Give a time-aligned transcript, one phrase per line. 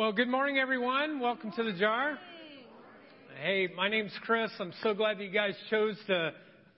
[0.00, 1.20] Well, good morning, everyone.
[1.20, 2.18] Welcome to the jar.
[3.42, 4.50] Hey, my name's Chris.
[4.58, 6.32] I'm so glad that you guys chose to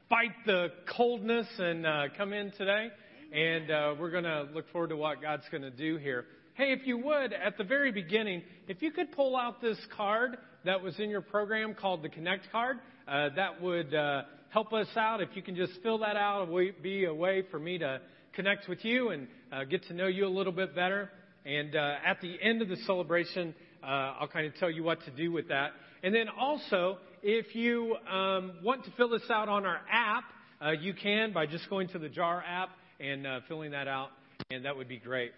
[0.08, 2.88] fight the coldness and uh, come in today.
[3.32, 6.24] And uh, we're going to look forward to what God's going to do here.
[6.54, 10.38] Hey, if you would, at the very beginning, if you could pull out this card
[10.64, 14.88] that was in your program called the Connect card, uh, that would uh, help us
[14.96, 15.20] out.
[15.20, 18.00] If you can just fill that out, it would be a way for me to
[18.32, 21.08] connect with you and uh, get to know you a little bit better.
[21.44, 23.86] And uh, at the end of the celebration, uh,
[24.20, 25.72] I'll kind of tell you what to do with that.
[26.04, 30.24] And then also, if you um, want to fill this out on our app,
[30.64, 34.10] uh, you can by just going to the JAR app and uh, filling that out,
[34.52, 35.32] and that would be great.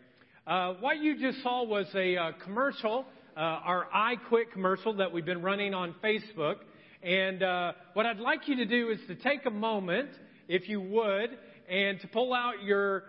[0.47, 5.25] Uh, what you just saw was a uh, commercial, our I Quit commercial that we've
[5.25, 6.57] been running on Facebook.
[7.03, 7.41] And
[7.95, 10.11] what I'd like you to do is to take a moment,
[10.49, 11.31] if you would,
[11.69, 13.05] and to pull out your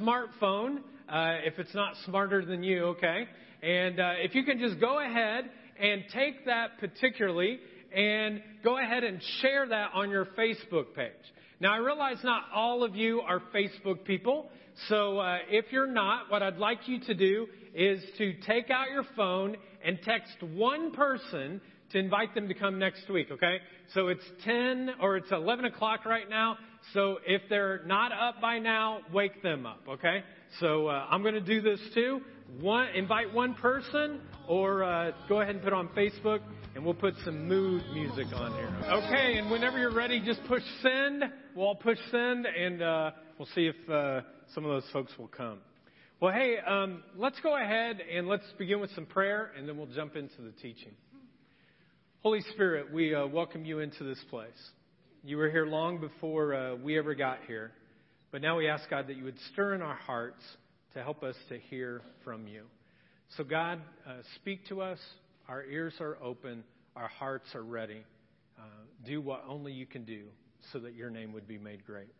[0.00, 3.26] smartphone uh, if it's not smarter than you, okay?
[3.62, 5.44] And uh, if you can just go ahead
[5.80, 7.58] and take that particularly
[7.94, 11.12] and go ahead and share that on your Facebook page.
[11.60, 14.50] Now, I realize not all of you are Facebook people,
[14.88, 18.90] so uh, if you're not, what I'd like you to do is to take out
[18.90, 21.60] your phone and text one person
[21.92, 23.58] to invite them to come next week, okay?
[23.94, 26.58] So it's 10 or it's 11 o'clock right now.
[26.92, 30.22] So if they're not up by now, wake them up, okay?
[30.60, 32.20] So uh, I'm going to do this too.
[32.60, 36.40] One, invite one person, or uh, go ahead and put on Facebook,
[36.74, 38.74] and we'll put some mood music on here.
[38.90, 41.24] Okay, and whenever you're ready, just push send.
[41.54, 44.22] We'll all push send, and uh, we'll see if uh,
[44.54, 45.58] some of those folks will come.
[46.20, 49.86] Well, hey, um, let's go ahead and let's begin with some prayer, and then we'll
[49.88, 50.92] jump into the teaching.
[52.22, 54.48] Holy Spirit, we uh, welcome you into this place.
[55.22, 57.72] You were here long before uh, we ever got here.
[58.36, 60.42] But now we ask, God, that you would stir in our hearts
[60.92, 62.64] to help us to hear from you.
[63.38, 64.98] So, God, uh, speak to us.
[65.48, 66.62] Our ears are open,
[66.96, 68.04] our hearts are ready.
[68.58, 68.62] Uh,
[69.06, 70.24] do what only you can do
[70.70, 72.12] so that your name would be made great.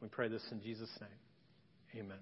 [0.00, 2.00] We pray this in Jesus' name.
[2.04, 2.18] Amen.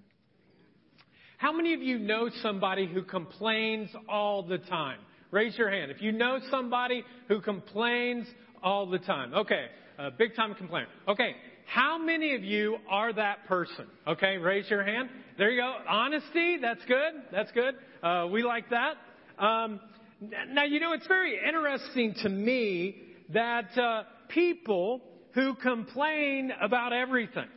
[1.37, 4.97] How many of you know somebody who complains all the time?
[5.29, 5.91] Raise your hand.
[5.91, 8.25] If you know somebody who complains
[8.63, 9.35] all the time.
[9.35, 9.67] Okay,
[9.99, 10.87] uh, big time complainer.
[11.07, 11.35] Okay,
[11.65, 13.87] how many of you are that person?
[14.07, 15.09] Okay, raise your hand.
[15.37, 15.75] There you go.
[15.87, 17.13] Honesty, that's good.
[17.31, 17.75] That's good.
[18.01, 18.95] Uh, we like that.
[19.37, 19.79] Um,
[20.49, 22.95] now, you know, it's very interesting to me
[23.33, 25.01] that uh, people
[25.33, 27.47] who complain about everything.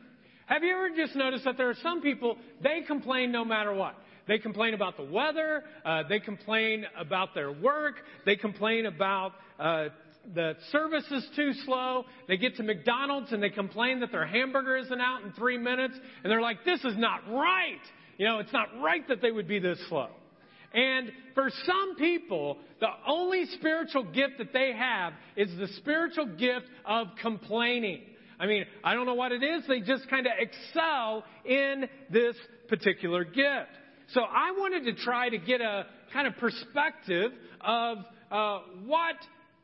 [0.46, 3.94] Have you ever just noticed that there are some people, they complain no matter what?
[4.26, 5.64] They complain about the weather.
[5.84, 7.96] Uh, they complain about their work.
[8.26, 9.88] They complain about uh,
[10.34, 12.04] the service is too slow.
[12.26, 15.94] They get to McDonald's and they complain that their hamburger isn't out in three minutes.
[16.22, 17.80] And they're like, this is not right.
[18.18, 20.08] You know, it's not right that they would be this slow.
[20.74, 26.66] And for some people, the only spiritual gift that they have is the spiritual gift
[26.84, 28.02] of complaining.
[28.38, 29.64] I mean, I don't know what it is.
[29.66, 32.36] They just kind of excel in this
[32.68, 33.70] particular gift.
[34.12, 37.98] So I wanted to try to get a kind of perspective of
[38.30, 39.16] uh, what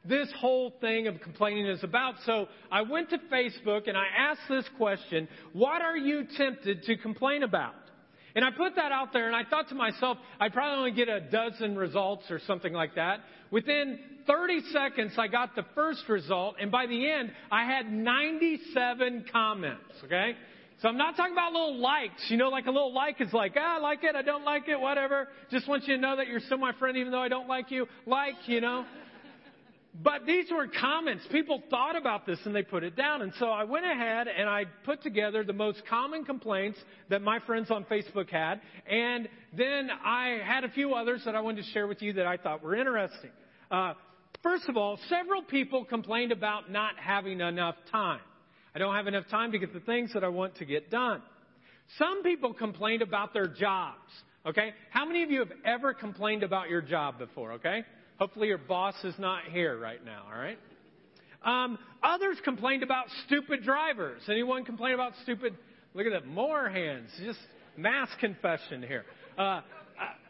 [0.04, 2.14] this whole thing of complaining is about.
[2.26, 6.96] So I went to Facebook and I asked this question What are you tempted to
[6.96, 7.74] complain about?
[8.36, 11.08] And I put that out there and I thought to myself, I'd probably only get
[11.08, 13.20] a dozen results or something like that.
[13.52, 19.26] Within 30 seconds, I got the first result, and by the end, I had 97
[19.30, 20.32] comments, okay?
[20.82, 22.24] So I'm not talking about little likes.
[22.28, 24.68] You know, like a little like is like, ah, I like it, I don't like
[24.68, 25.28] it, whatever.
[25.50, 27.70] Just want you to know that you're still my friend even though I don't like
[27.70, 27.86] you.
[28.06, 28.84] Like, you know.
[30.02, 31.24] But these were comments.
[31.30, 33.22] People thought about this and they put it down.
[33.22, 36.78] And so I went ahead and I put together the most common complaints
[37.10, 38.60] that my friends on Facebook had.
[38.90, 42.26] And then I had a few others that I wanted to share with you that
[42.26, 43.30] I thought were interesting.
[43.70, 43.94] Uh,
[44.42, 48.20] first of all, several people complained about not having enough time.
[48.74, 51.22] I don't have enough time to get the things that I want to get done.
[51.98, 54.10] Some people complained about their jobs.
[54.44, 54.74] Okay?
[54.90, 57.52] How many of you have ever complained about your job before?
[57.52, 57.84] Okay?
[58.18, 60.58] Hopefully, your boss is not here right now, all right?
[61.44, 64.22] Um, others complained about stupid drivers.
[64.28, 65.56] Anyone complain about stupid?
[65.94, 67.10] Look at that, more hands.
[67.24, 67.38] Just
[67.76, 69.04] mass confession here.
[69.36, 69.60] Uh,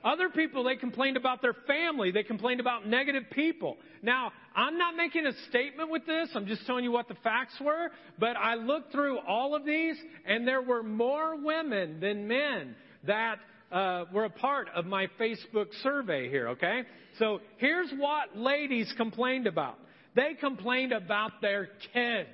[0.04, 2.10] other people, they complained about their family.
[2.10, 3.78] They complained about negative people.
[4.02, 6.28] Now, I'm not making a statement with this.
[6.34, 7.90] I'm just telling you what the facts were.
[8.18, 9.96] But I looked through all of these,
[10.26, 12.76] and there were more women than men
[13.06, 13.38] that
[13.74, 16.82] uh, were a part of my Facebook survey here, okay?
[17.18, 19.78] So here's what ladies complained about.
[20.14, 22.28] They complained about their kids.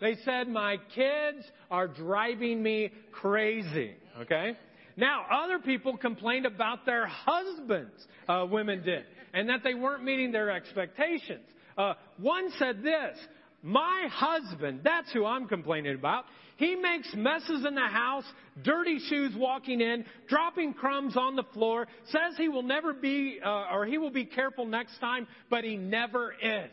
[0.00, 4.58] They said, My kids are driving me crazy, okay?
[4.96, 10.32] Now, other people complained about their husbands, uh, women did, and that they weren't meeting
[10.32, 11.46] their expectations.
[11.78, 13.16] Uh, one said this,
[13.62, 16.26] my husband, that's who I'm complaining about.
[16.56, 18.24] He makes messes in the house,
[18.62, 23.72] dirty shoes walking in, dropping crumbs on the floor, says he will never be, uh,
[23.72, 26.70] or he will be careful next time, but he never is.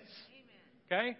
[0.86, 1.18] Okay?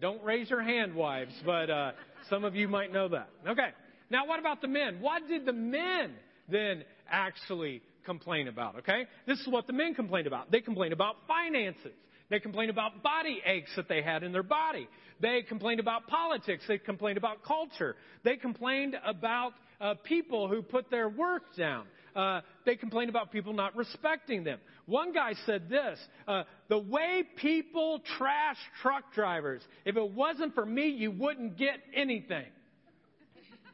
[0.00, 1.92] Don't raise your hand, wives, but uh,
[2.28, 3.28] some of you might know that.
[3.48, 3.68] Okay.
[4.10, 4.98] Now, what about the men?
[5.00, 6.12] What did the men
[6.48, 8.76] then actually complain about?
[8.80, 9.06] Okay?
[9.26, 10.50] This is what the men complained about.
[10.50, 11.92] They complained about finances.
[12.32, 14.88] They complained about body aches that they had in their body.
[15.20, 16.64] They complained about politics.
[16.66, 17.94] They complained about culture.
[18.24, 21.84] They complained about uh, people who put their work down.
[22.16, 24.60] Uh, they complained about people not respecting them.
[24.86, 30.64] One guy said this uh, The way people trash truck drivers, if it wasn't for
[30.64, 32.46] me, you wouldn't get anything.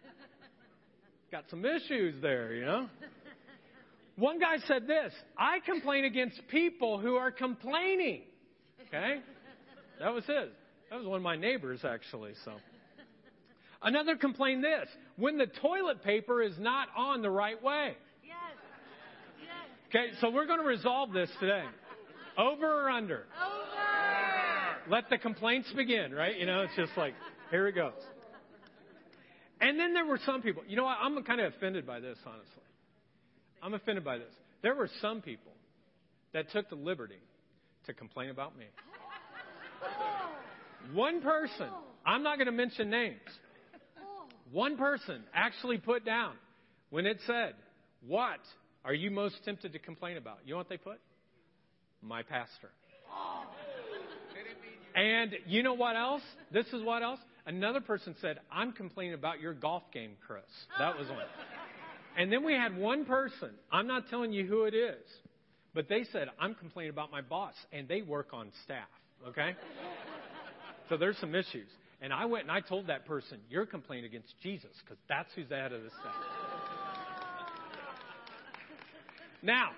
[1.31, 2.89] Got some issues there, you know?
[4.17, 8.23] One guy said this I complain against people who are complaining.
[8.88, 9.20] Okay?
[10.00, 10.50] That was his.
[10.90, 12.52] That was one of my neighbors, actually, so.
[13.82, 17.94] Another complained this when the toilet paper is not on the right way.
[18.25, 18.35] Yes.
[19.40, 19.50] Yes.
[19.88, 21.64] Okay, so we're going to resolve this today.
[22.37, 23.26] Over or under?
[23.40, 23.58] Over.
[24.90, 26.37] Let the complaints begin, right?
[26.37, 27.14] You know, it's just like,
[27.50, 27.93] here it goes.
[29.61, 30.96] And then there were some people, you know what?
[31.00, 32.62] I'm kind of offended by this, honestly.
[33.62, 34.32] I'm offended by this.
[34.62, 35.52] There were some people
[36.32, 37.19] that took the liberty
[37.88, 38.67] to complain about me.
[40.93, 41.69] One person,
[42.06, 43.20] I'm not going to mention names,
[44.52, 46.35] one person actually put down
[46.90, 47.55] when it said,
[48.06, 48.40] What
[48.85, 50.38] are you most tempted to complain about?
[50.44, 51.00] You know what they put?
[52.00, 52.70] My pastor.
[54.94, 56.23] And you know what else?
[56.52, 57.20] This is what else?
[57.46, 60.43] Another person said, I'm complaining about your golf game, Chris.
[60.79, 61.19] That was one.
[62.17, 65.05] And then we had one person, I'm not telling you who it is,
[65.75, 68.88] but they said, I'm complaining about my boss, and they work on staff,
[69.29, 69.55] okay?
[70.88, 71.69] so there's some issues.
[72.00, 75.49] And I went and I told that person, You're complaining against Jesus, because that's who's
[75.49, 76.15] the head of the staff.
[79.43, 79.70] now,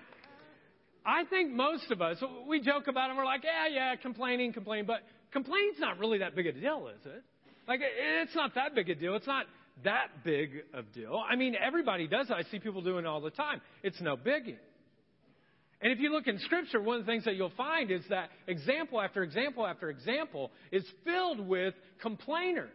[1.05, 2.17] I think most of us,
[2.47, 5.01] we joke about it and we're like, Yeah, yeah, complaining, complaining, but
[5.31, 7.23] complaining's not really that big a deal, is it?
[7.67, 9.15] Like, it's not that big a deal.
[9.15, 9.45] It's not
[9.83, 11.23] that big of a deal.
[11.27, 12.33] I mean, everybody does it.
[12.33, 13.61] I see people doing it all the time.
[13.83, 14.57] It's no biggie.
[15.81, 18.29] And if you look in Scripture, one of the things that you'll find is that
[18.47, 22.69] example after example after example is filled with complainers.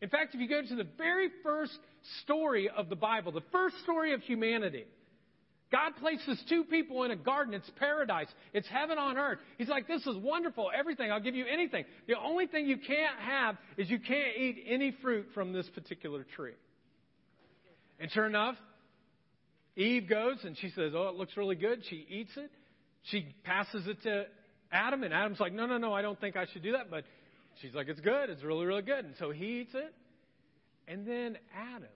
[0.00, 1.76] In fact, if you go to the very first
[2.22, 4.84] story of the Bible, the first story of humanity,
[5.70, 7.52] God places two people in a garden.
[7.52, 8.28] It's paradise.
[8.54, 9.38] It's heaven on earth.
[9.58, 10.70] He's like, this is wonderful.
[10.74, 11.12] Everything.
[11.12, 11.84] I'll give you anything.
[12.06, 16.24] The only thing you can't have is you can't eat any fruit from this particular
[16.36, 16.54] tree.
[18.00, 18.54] And sure enough,
[19.78, 21.82] Eve goes and she says, Oh, it looks really good.
[21.88, 22.50] She eats it.
[23.04, 24.24] She passes it to
[24.72, 26.90] Adam, and Adam's like, No, no, no, I don't think I should do that.
[26.90, 27.04] But
[27.62, 28.28] she's like, It's good.
[28.28, 29.04] It's really, really good.
[29.04, 29.94] And so he eats it.
[30.88, 31.88] And then Adam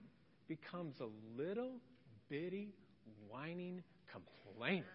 [0.47, 1.73] becomes a little
[2.29, 2.69] bitty,
[3.29, 4.85] whining complainer.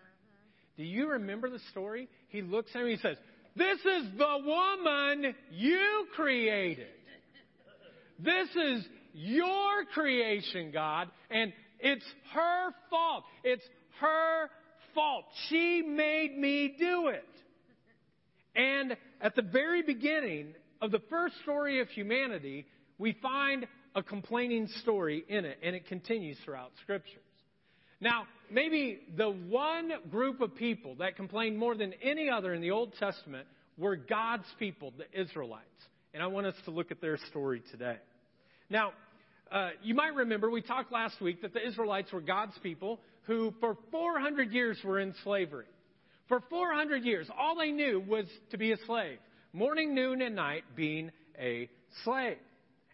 [0.79, 2.08] Do you remember the story?
[2.29, 3.17] He looks at him and he says,
[3.55, 6.87] This is the woman you created.
[8.19, 11.08] This is your creation, God.
[11.31, 13.25] And it's her fault.
[13.44, 13.64] It's
[14.00, 14.48] her
[14.94, 15.25] fault.
[15.48, 17.25] She made me do it.
[18.54, 22.66] And at the very beginning of the first story of humanity,
[22.99, 27.23] we find a complaining story in it, and it continues throughout scriptures.
[28.00, 32.70] Now, maybe the one group of people that complained more than any other in the
[32.70, 35.64] Old Testament were God's people, the Israelites.
[36.14, 37.97] And I want us to look at their story today.
[38.70, 38.92] Now,
[39.50, 43.52] uh, you might remember we talked last week that the Israelites were God's people who,
[43.61, 45.67] for 400 years, were in slavery.
[46.28, 49.19] For 400 years, all they knew was to be a slave
[49.52, 51.69] morning, noon, and night being a
[52.05, 52.37] slave.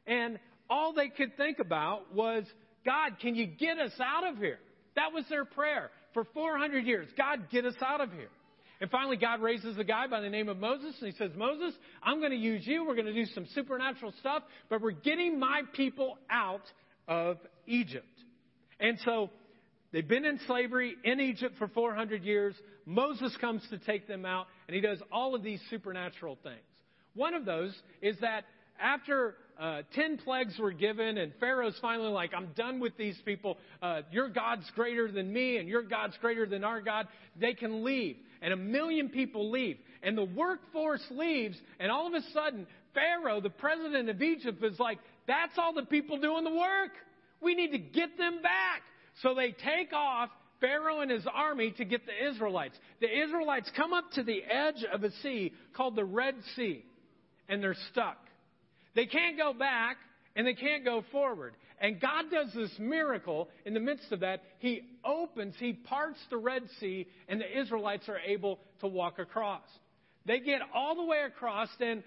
[0.06, 0.38] And
[0.70, 2.44] all they could think about was,
[2.84, 4.58] God, can you get us out of here?
[4.96, 7.08] That was their prayer for 400 years.
[7.16, 8.30] God, get us out of here.
[8.80, 11.74] And finally, God raises a guy by the name of Moses, and he says, Moses,
[12.02, 12.84] I'm going to use you.
[12.84, 16.64] We're going to do some supernatural stuff, but we're getting my people out
[17.06, 18.06] of Egypt.
[18.80, 19.30] And so
[19.92, 22.54] they've been in slavery in Egypt for 400 years.
[22.84, 26.58] Moses comes to take them out, and he does all of these supernatural things.
[27.14, 28.44] One of those is that
[28.80, 33.56] after uh, 10 plagues were given, and Pharaoh's finally like, I'm done with these people.
[33.80, 37.06] Uh, your God's greater than me, and your God's greater than our God.
[37.40, 38.16] They can leave.
[38.44, 39.78] And a million people leave.
[40.02, 44.78] And the workforce leaves, and all of a sudden, Pharaoh, the president of Egypt, is
[44.78, 46.90] like, That's all the people doing the work.
[47.40, 48.82] We need to get them back.
[49.22, 50.28] So they take off
[50.60, 52.76] Pharaoh and his army to get the Israelites.
[53.00, 56.84] The Israelites come up to the edge of a sea called the Red Sea,
[57.48, 58.18] and they're stuck.
[58.94, 59.96] They can't go back
[60.36, 61.54] and they can't go forward.
[61.80, 64.42] And God does this miracle in the midst of that.
[64.58, 69.62] He opens, He parts the Red Sea, and the Israelites are able to walk across.
[70.26, 72.02] They get all the way across, and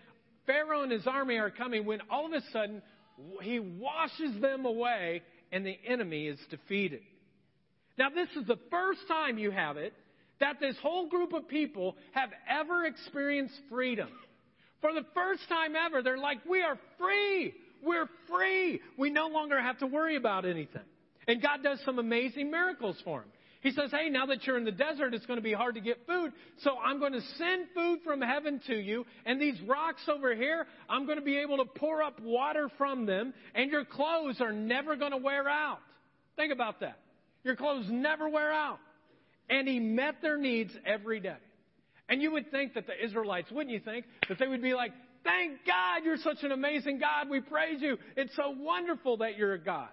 [0.46, 2.81] Pharaoh and his army are coming when all of a sudden
[3.41, 7.01] He washes them away, and the enemy is defeated.
[7.98, 9.93] Now, this is the first time you have it
[10.39, 14.10] that this whole group of people have ever experienced freedom.
[14.81, 17.53] For the first time ever, they're like, we are free.
[17.84, 18.81] We're free.
[18.98, 20.81] We no longer have to worry about anything.
[21.27, 23.29] And God does some amazing miracles for him.
[23.62, 25.81] He says, Hey, now that you're in the desert, it's going to be hard to
[25.81, 26.31] get food.
[26.60, 29.05] So I'm going to send food from heaven to you.
[29.25, 33.05] And these rocks over here, I'm going to be able to pour up water from
[33.05, 33.34] them.
[33.55, 35.79] And your clothes are never going to wear out.
[36.36, 37.00] Think about that.
[37.43, 38.79] Your clothes never wear out.
[39.50, 41.38] And he met their needs every day.
[42.10, 44.91] And you would think that the Israelites, wouldn't you think, that they would be like,
[45.27, 47.29] Thank God you're such an amazing God.
[47.29, 47.98] We praise you.
[48.15, 49.89] It's so wonderful that you're a God.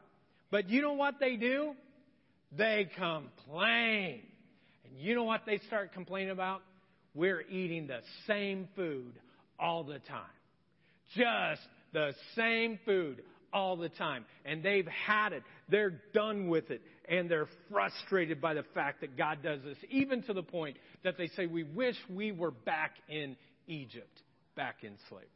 [0.52, 1.72] But you know what they do?
[2.56, 4.22] They complain.
[4.84, 6.62] And you know what they start complaining about?
[7.14, 7.98] We're eating the
[8.28, 9.12] same food
[9.58, 10.22] all the time.
[11.16, 11.62] Just
[11.92, 13.22] the same food
[13.52, 14.24] all the time.
[14.44, 15.42] And they've had it.
[15.68, 16.80] They're done with it.
[17.08, 21.18] And they're frustrated by the fact that God does this, even to the point that
[21.18, 23.36] they say, We wish we were back in
[23.66, 24.22] Egypt,
[24.56, 25.28] back in slavery.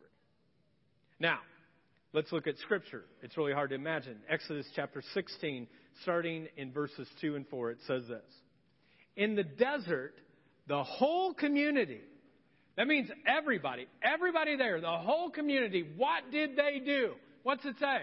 [1.21, 1.39] Now,
[2.13, 3.05] let's look at Scripture.
[3.23, 4.17] It's really hard to imagine.
[4.29, 5.67] Exodus chapter 16,
[6.03, 8.23] starting in verses 2 and 4, it says this
[9.17, 10.15] In the desert,
[10.67, 12.01] the whole community,
[12.77, 17.15] that means everybody, everybody there, the whole community, what did they do?
[17.43, 18.03] What's it say?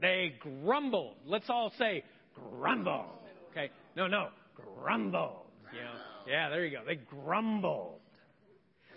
[0.00, 1.16] They grumbled.
[1.26, 2.04] Let's all say
[2.34, 3.06] grumble.
[3.50, 3.70] Okay?
[3.96, 5.46] No, no, grumbled.
[5.72, 5.90] You know?
[6.26, 6.84] Yeah, there you go.
[6.86, 7.99] They grumbled.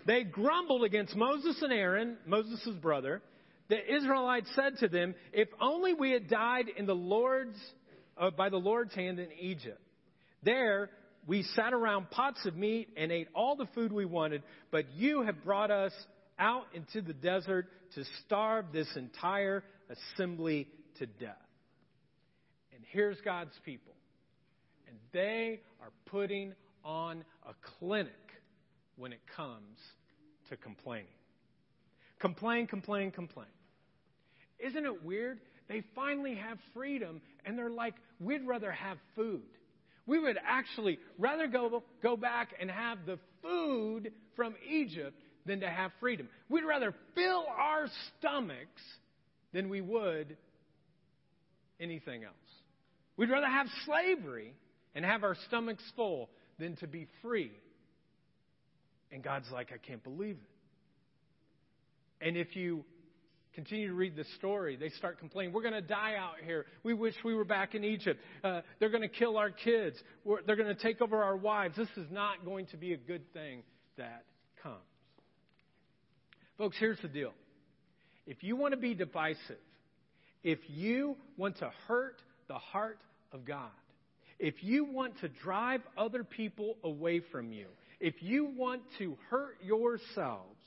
[0.06, 3.22] They grumbled against Moses and Aaron, Moses' brother.
[3.68, 7.58] The Israelites said to them, If only we had died in the Lord's,
[8.16, 9.80] uh, by the Lord's hand in Egypt.
[10.42, 10.90] There
[11.26, 15.22] we sat around pots of meat and ate all the food we wanted, but you
[15.22, 15.92] have brought us
[16.38, 20.68] out into the desert to starve this entire assembly
[20.98, 21.36] to death.
[22.74, 23.94] And here's God's people.
[24.86, 26.52] And they are putting
[26.84, 28.12] on a clinic
[28.96, 29.78] when it comes
[30.48, 31.06] to complaining.
[32.20, 33.46] Complain, complain, complain.
[34.58, 35.40] Isn't it weird?
[35.68, 39.42] They finally have freedom and they're like, we'd rather have food.
[40.06, 45.68] We would actually rather go, go back and have the food from Egypt than to
[45.68, 46.28] have freedom.
[46.48, 47.86] We'd rather fill our
[48.18, 48.82] stomachs
[49.52, 50.36] than we would
[51.80, 52.34] anything else.
[53.16, 54.54] We'd rather have slavery
[54.94, 57.52] and have our stomachs full than to be free.
[59.12, 62.26] And God's like, I can't believe it.
[62.26, 62.84] And if you
[63.54, 66.66] continue to read the story, they start complaining, We're going to die out here.
[66.82, 68.20] We wish we were back in Egypt.
[68.42, 69.96] Uh, they're going to kill our kids.
[70.24, 71.76] We're, they're going to take over our wives.
[71.76, 73.62] This is not going to be a good thing
[73.96, 74.24] that
[74.62, 74.76] comes.
[76.58, 77.32] Folks, here's the deal.
[78.26, 79.58] If you want to be divisive,
[80.42, 82.98] if you want to hurt the heart
[83.32, 83.70] of God,
[84.38, 87.66] if you want to drive other people away from you,
[88.00, 90.60] if you want to hurt yourselves,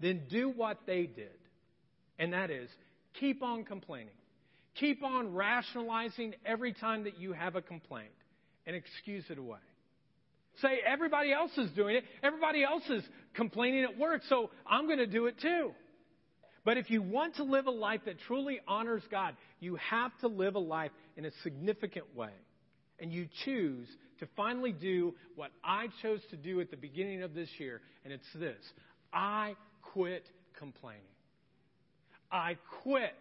[0.00, 1.38] then do what they did.
[2.18, 2.68] And that is
[3.20, 4.14] keep on complaining.
[4.76, 8.10] Keep on rationalizing every time that you have a complaint
[8.66, 9.58] and excuse it away.
[10.62, 12.04] Say, everybody else is doing it.
[12.22, 13.02] Everybody else is
[13.34, 15.72] complaining at work, so I'm going to do it too.
[16.64, 20.28] But if you want to live a life that truly honors God, you have to
[20.28, 22.30] live a life in a significant way.
[23.00, 23.88] And you choose
[24.20, 28.12] to finally do what I chose to do at the beginning of this year, and
[28.12, 28.62] it's this
[29.12, 30.24] I quit
[30.58, 31.02] complaining.
[32.30, 33.12] I quit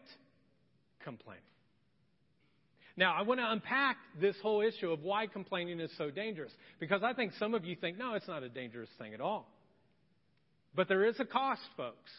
[1.04, 1.44] complaining.
[2.96, 6.52] Now, I want to unpack this whole issue of why complaining is so dangerous.
[6.80, 9.48] Because I think some of you think, no, it's not a dangerous thing at all.
[10.76, 12.12] But there is a cost, folks,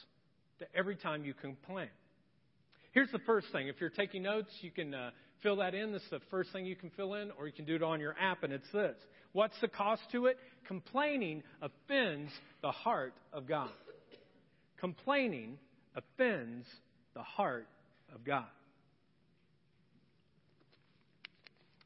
[0.59, 1.91] to every time you complain.
[2.93, 3.69] Here's the first thing.
[3.69, 5.11] If you're taking notes, you can uh,
[5.45, 5.93] fill that in.
[5.93, 8.01] This is the first thing you can fill in, or you can do it on
[8.01, 8.97] your app, and it's this.
[9.33, 10.39] What's the cost to it?
[10.67, 12.33] Complaining offends
[12.63, 13.71] the heart of God.
[14.81, 15.59] Complaining
[15.95, 16.67] offends
[17.15, 17.69] the heart
[18.13, 18.47] of God.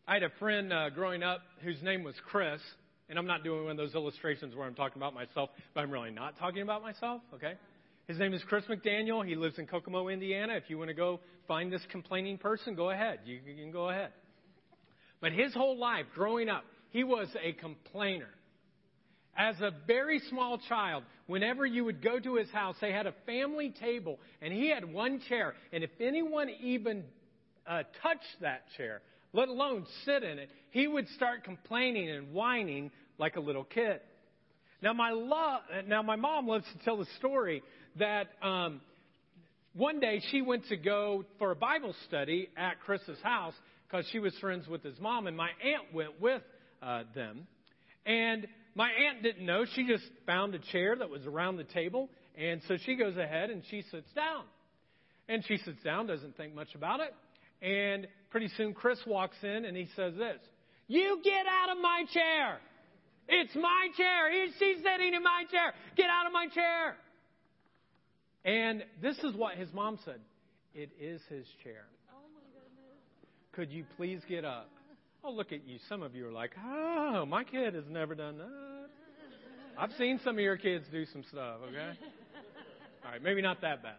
[0.06, 2.60] I had a friend uh, growing up whose name was Chris,
[3.10, 5.90] and I'm not doing one of those illustrations where I'm talking about myself, but I'm
[5.90, 7.54] really not talking about myself, okay?
[8.06, 9.26] His name is Chris McDaniel.
[9.26, 10.54] He lives in Kokomo, Indiana.
[10.54, 13.20] If you want to go find this complaining person, go ahead.
[13.24, 14.10] You, can go ahead.
[15.20, 18.28] But his whole life, growing up, he was a complainer.
[19.36, 23.14] As a very small child, whenever you would go to his house, they had a
[23.24, 25.54] family table, and he had one chair.
[25.72, 27.04] And if anyone even
[27.66, 29.00] uh, touched that chair,
[29.32, 34.00] let alone sit in it, he would start complaining and whining like a little kid.
[34.82, 37.62] Now my lo- now my mom loves to tell the story
[37.96, 38.80] that um,
[39.74, 43.54] one day she went to go for a Bible study at Chris's house
[43.86, 46.42] because she was friends with his mom, and my aunt went with
[46.82, 47.46] uh, them.
[48.04, 52.08] And my aunt didn't know; she just found a chair that was around the table,
[52.36, 54.44] and so she goes ahead and she sits down.
[55.28, 57.14] And she sits down, doesn't think much about it,
[57.64, 60.38] and pretty soon Chris walks in and he says this:
[60.86, 62.58] "You get out of my chair."
[63.28, 64.32] It's my chair.
[64.32, 65.74] He, she's sitting in my chair.
[65.96, 66.96] Get out of my chair.
[68.44, 70.20] And this is what his mom said
[70.74, 71.84] It is his chair.
[72.10, 73.52] Oh my goodness.
[73.52, 74.70] Could you please get up?
[75.24, 75.78] Oh, look at you.
[75.88, 78.88] Some of you are like, oh, my kid has never done that.
[79.76, 81.98] I've seen some of your kids do some stuff, okay?
[83.04, 83.96] All right, maybe not that bad.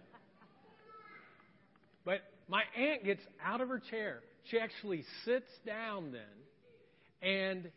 [2.03, 4.19] But my aunt gets out of her chair.
[4.49, 7.69] She actually sits down then, and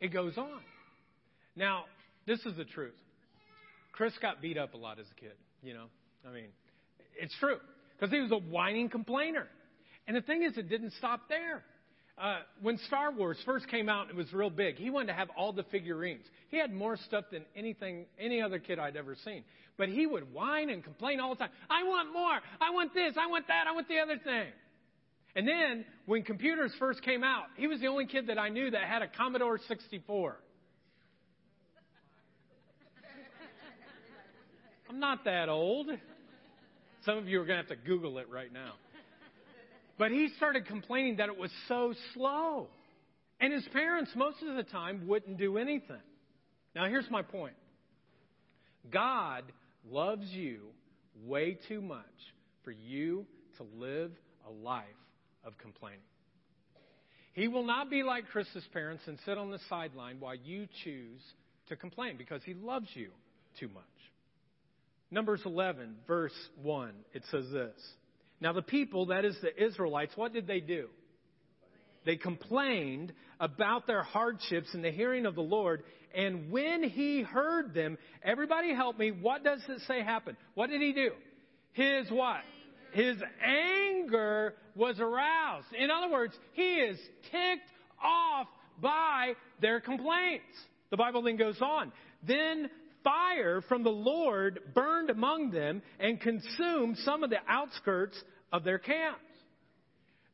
[0.00, 0.60] it goes on.
[1.56, 1.84] Now,
[2.26, 2.94] this is the truth.
[3.92, 5.86] Chris got beat up a lot as a kid, you know.
[6.28, 6.48] I mean,
[7.18, 7.58] it's true.
[7.98, 9.46] Because he was a whining complainer.
[10.06, 11.62] And the thing is, it didn't stop there.
[12.20, 14.76] Uh, when Star Wars first came out, it was real big.
[14.76, 16.24] He wanted to have all the figurines.
[16.50, 19.42] He had more stuff than anything, any other kid I'd ever seen.
[19.78, 21.50] But he would whine and complain all the time.
[21.70, 22.38] I want more.
[22.60, 23.14] I want this.
[23.18, 23.64] I want that.
[23.66, 24.48] I want the other thing.
[25.34, 28.70] And then, when computers first came out, he was the only kid that I knew
[28.70, 30.36] that had a Commodore 64.
[34.90, 35.86] I'm not that old.
[37.04, 38.72] Some of you are going to have to Google it right now.
[39.96, 42.66] But he started complaining that it was so slow.
[43.38, 46.02] And his parents, most of the time, wouldn't do anything.
[46.74, 47.54] Now, here's my point
[48.90, 49.44] God
[49.88, 50.58] loves you
[51.24, 52.04] way too much
[52.64, 53.26] for you
[53.58, 54.10] to live
[54.44, 54.86] a life
[55.44, 56.00] of complaining.
[57.34, 61.20] He will not be like Chris's parents and sit on the sideline while you choose
[61.68, 63.10] to complain because he loves you
[63.60, 63.84] too much.
[65.10, 67.74] Numbers 11, verse 1, it says this.
[68.40, 70.88] Now, the people, that is the Israelites, what did they do?
[72.06, 75.82] They complained about their hardships in the hearing of the Lord,
[76.14, 80.36] and when he heard them, everybody help me, what does it say happened?
[80.54, 81.10] What did he do?
[81.72, 82.40] His what?
[82.92, 85.66] His anger was aroused.
[85.78, 86.98] In other words, he is
[87.30, 87.70] ticked
[88.02, 88.46] off
[88.80, 90.44] by their complaints.
[90.90, 91.92] The Bible then goes on.
[92.26, 92.70] Then
[93.02, 98.20] fire from the Lord burned among them and consumed some of the outskirts
[98.52, 99.20] of their camps.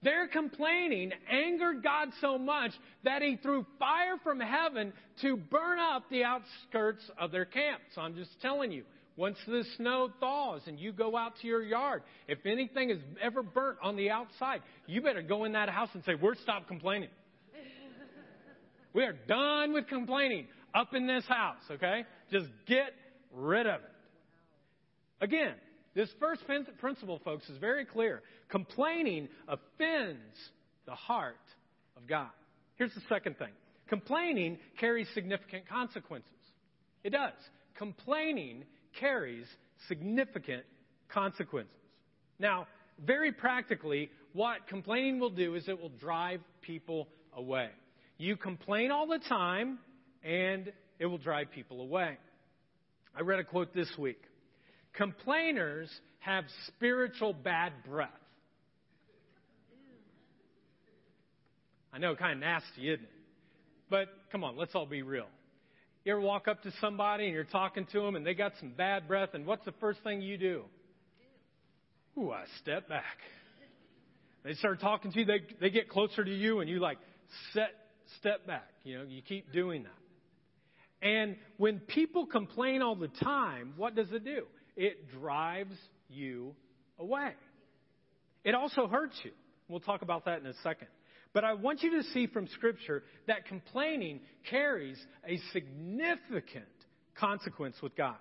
[0.02, 2.70] Their complaining angered God so much
[3.05, 7.85] that he threw fire from heaven to burn up the outskirts of their camps.
[7.94, 8.85] So I'm just telling you,
[9.16, 13.42] once the snow thaws and you go out to your yard, if anything is ever
[13.42, 17.09] burnt on the outside, you better go in that house and say, We're stopped complaining.
[18.92, 22.05] we are done with complaining up in this house, okay?
[22.31, 22.93] Just get
[23.33, 23.91] rid of it.
[25.21, 25.55] Again,
[25.95, 26.43] this first
[26.79, 28.23] principle, folks, is very clear.
[28.51, 30.37] Complaining offends
[30.85, 31.37] the heart
[31.97, 32.29] of God.
[32.77, 33.53] Here's the second thing
[33.89, 36.31] complaining carries significant consequences.
[37.03, 37.33] It does.
[37.77, 38.65] Complaining
[38.99, 39.47] carries
[39.89, 40.65] significant
[41.09, 41.73] consequences.
[42.39, 42.67] Now,
[43.05, 47.71] very practically, what complaining will do is it will drive people away.
[48.19, 49.79] You complain all the time,
[50.23, 52.16] and it will drive people away.
[53.16, 54.20] I read a quote this week
[54.94, 58.11] Complainers have spiritual bad breath.
[61.92, 63.11] I know, kind of nasty, isn't it?
[63.88, 65.28] But come on, let's all be real.
[66.04, 68.70] You ever walk up to somebody and you're talking to them and they got some
[68.76, 70.62] bad breath, and what's the first thing you do?
[72.18, 73.04] Ooh, I step back.
[74.44, 76.98] They start talking to you, they, they get closer to you, and you like
[77.52, 77.70] set,
[78.20, 78.68] step back.
[78.85, 80.06] You know, you keep doing that.
[81.02, 84.44] And when people complain all the time, what does it do?
[84.76, 85.76] It drives
[86.09, 86.54] you
[86.98, 87.32] away.
[88.44, 89.32] It also hurts you.
[89.68, 90.88] We'll talk about that in a second.
[91.32, 96.64] But I want you to see from Scripture that complaining carries a significant
[97.18, 98.16] consequence with God.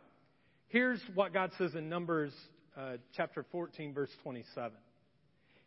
[0.67, 2.33] Here's what God says in Numbers
[2.77, 4.71] uh, chapter 14, verse 27.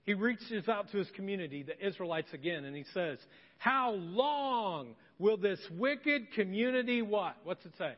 [0.02, 3.18] He reaches out to his community, the Israelites again, and he says,
[3.58, 7.36] How long will this wicked community what?
[7.44, 7.94] What's it say?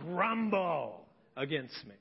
[0.00, 1.94] Grumble against me.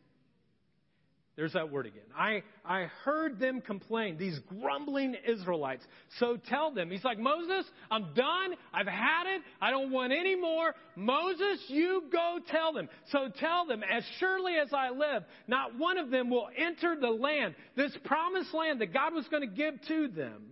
[1.40, 2.04] There's that word again.
[2.18, 5.86] I, I heard them complain, these grumbling Israelites.
[6.18, 6.92] So tell them.
[6.92, 8.56] He's like, Moses, I'm done.
[8.74, 9.42] I've had it.
[9.62, 10.76] I don't want any more.
[10.98, 12.90] Moses, you go tell them.
[13.14, 17.08] So tell them, as surely as I live, not one of them will enter the
[17.08, 20.48] land, this promised land that God was going to give to them.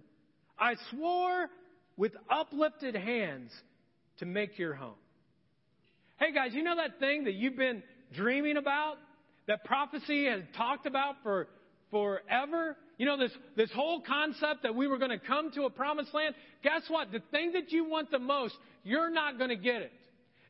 [0.58, 1.50] I swore
[1.98, 3.52] with uplifted hands
[4.20, 4.96] to make your home.
[6.18, 8.98] Hey guys, you know that thing that you've been dreaming about?
[9.48, 11.48] that prophecy has talked about for
[11.90, 12.76] forever.
[12.98, 16.14] You know, this, this whole concept that we were going to come to a promised
[16.14, 16.36] land.
[16.64, 17.12] Guess what?
[17.12, 19.92] The thing that you want the most, you're not going to get it.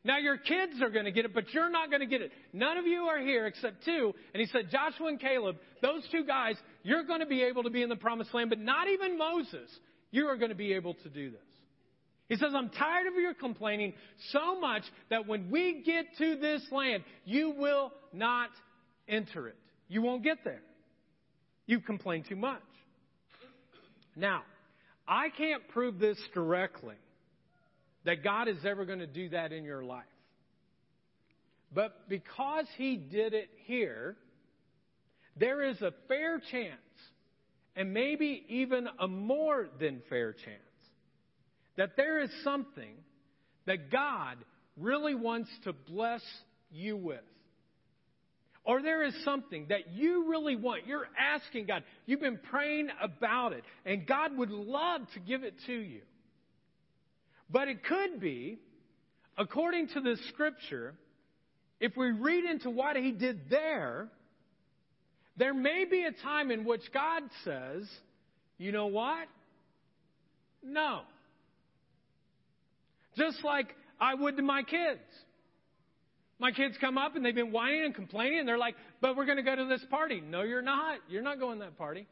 [0.04, 2.32] Now your kids are going to get it, but you're not going to get it.
[2.52, 4.12] None of you are here except two.
[4.32, 7.70] And he said, Joshua and Caleb, those two guys, you're going to be able to
[7.70, 9.70] be in the promised land, but not even Moses.
[10.10, 11.40] You are going to be able to do this.
[12.28, 13.94] He says, I'm tired of your complaining
[14.32, 18.50] so much that when we get to this land, you will not
[19.08, 19.56] enter it.
[19.88, 20.60] You won't get there.
[21.66, 22.60] You complain too much.
[24.14, 24.42] Now,
[25.06, 26.96] I can't prove this directly
[28.04, 30.04] that God is ever going to do that in your life.
[31.74, 34.16] But because He did it here,
[35.36, 36.80] there is a fair chance,
[37.76, 40.67] and maybe even a more than fair chance,
[41.78, 42.92] that there is something
[43.64, 44.36] that God
[44.76, 46.22] really wants to bless
[46.70, 47.20] you with.
[48.64, 50.86] Or there is something that you really want.
[50.86, 51.84] You're asking God.
[52.04, 53.64] You've been praying about it.
[53.86, 56.00] And God would love to give it to you.
[57.48, 58.58] But it could be,
[59.38, 60.94] according to the scripture,
[61.80, 64.08] if we read into what he did there,
[65.36, 67.88] there may be a time in which God says,
[68.58, 69.28] you know what?
[70.62, 71.02] No.
[73.18, 75.00] Just like I would to my kids.
[76.38, 79.24] My kids come up and they've been whining and complaining, and they're like, but we're
[79.24, 80.20] going to go to this party.
[80.20, 81.00] No, you're not.
[81.08, 82.06] You're not going to that party.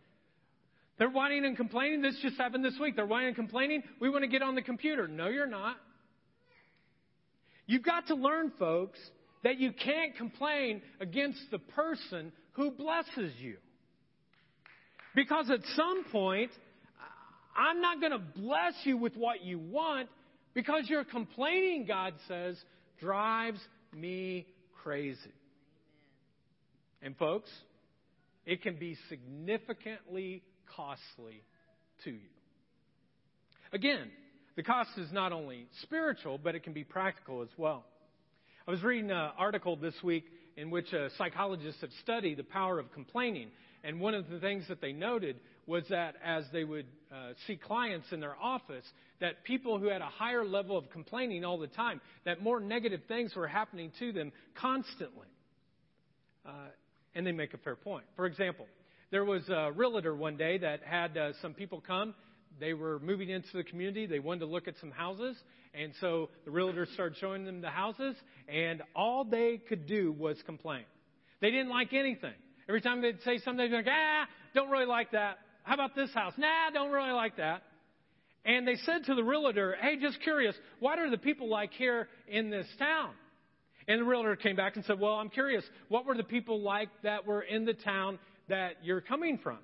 [0.98, 2.02] They're whining and complaining.
[2.02, 2.96] This just happened this week.
[2.96, 3.84] They're whining and complaining.
[4.00, 5.06] We want to get on the computer.
[5.06, 5.76] No, you're not.
[7.66, 8.98] You've got to learn, folks,
[9.44, 13.58] that you can't complain against the person who blesses you.
[15.14, 16.50] Because at some point,
[17.56, 20.08] I'm not going to bless you with what you want
[20.56, 22.56] because your complaining, God says,
[22.98, 23.60] drives
[23.94, 24.46] me
[24.82, 25.34] crazy.
[27.02, 27.50] And folks,
[28.46, 30.42] it can be significantly
[30.74, 31.42] costly
[32.04, 32.30] to you.
[33.70, 34.10] Again,
[34.56, 37.84] the cost is not only spiritual, but it can be practical as well.
[38.66, 40.24] I was reading an article this week
[40.56, 40.86] in which
[41.18, 43.50] psychologists have studied the power of complaining.
[43.84, 47.56] And one of the things that they noted was that as they would uh, see
[47.56, 48.84] clients in their office,
[49.20, 53.00] that people who had a higher level of complaining all the time, that more negative
[53.08, 55.26] things were happening to them constantly.
[56.44, 56.50] Uh,
[57.14, 58.04] and they make a fair point.
[58.14, 58.66] For example,
[59.10, 62.14] there was a realtor one day that had uh, some people come.
[62.60, 64.06] They were moving into the community.
[64.06, 65.36] They wanted to look at some houses.
[65.74, 68.16] And so the realtor started showing them the houses,
[68.48, 70.84] and all they could do was complain.
[71.40, 72.32] They didn't like anything.
[72.68, 75.38] Every time they'd say something, they'd be like, ah, don't really like that.
[75.66, 76.32] How about this house?
[76.38, 77.64] Nah, I don't really like that.
[78.44, 82.08] And they said to the realtor, hey, just curious, what are the people like here
[82.28, 83.10] in this town?
[83.88, 86.88] And the realtor came back and said, well, I'm curious, what were the people like
[87.02, 89.58] that were in the town that you're coming from?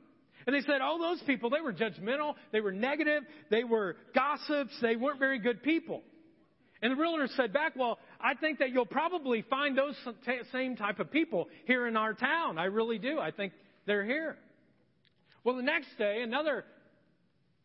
[0.44, 4.72] And they said, oh, those people, they were judgmental, they were negative, they were gossips,
[4.82, 6.02] they weren't very good people.
[6.82, 9.94] And the realtor said back, well, I think that you'll probably find those
[10.52, 12.58] same type of people here in our town.
[12.58, 13.20] I really do.
[13.20, 13.52] I think
[13.86, 14.36] they're here.
[15.44, 16.64] Well, the next day, another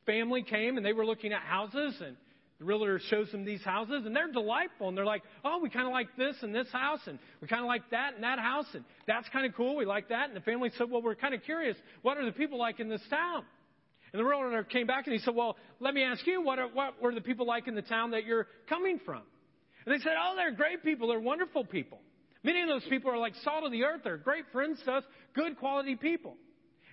[0.06, 2.16] family came and they were looking at houses and
[2.60, 5.86] the realtor shows them these houses and they're delightful and they're like, oh, we kind
[5.86, 8.66] of like this and this house and we kind of like that and that house
[8.74, 9.76] and that's kind of cool.
[9.76, 10.28] We like that.
[10.30, 11.78] And the family said, well, we're kind of curious.
[12.02, 13.44] What are the people like in this town?
[14.12, 16.68] And the realtor came back and he said, well, let me ask you, what, are,
[16.70, 19.22] what were the people like in the town that you're coming from?
[19.86, 21.10] And they said, oh, they're great people.
[21.10, 22.00] They're wonderful people.
[22.44, 24.02] Many of those people are like salt of the earth.
[24.04, 25.04] They're great friends to us,
[25.36, 26.38] good quality people.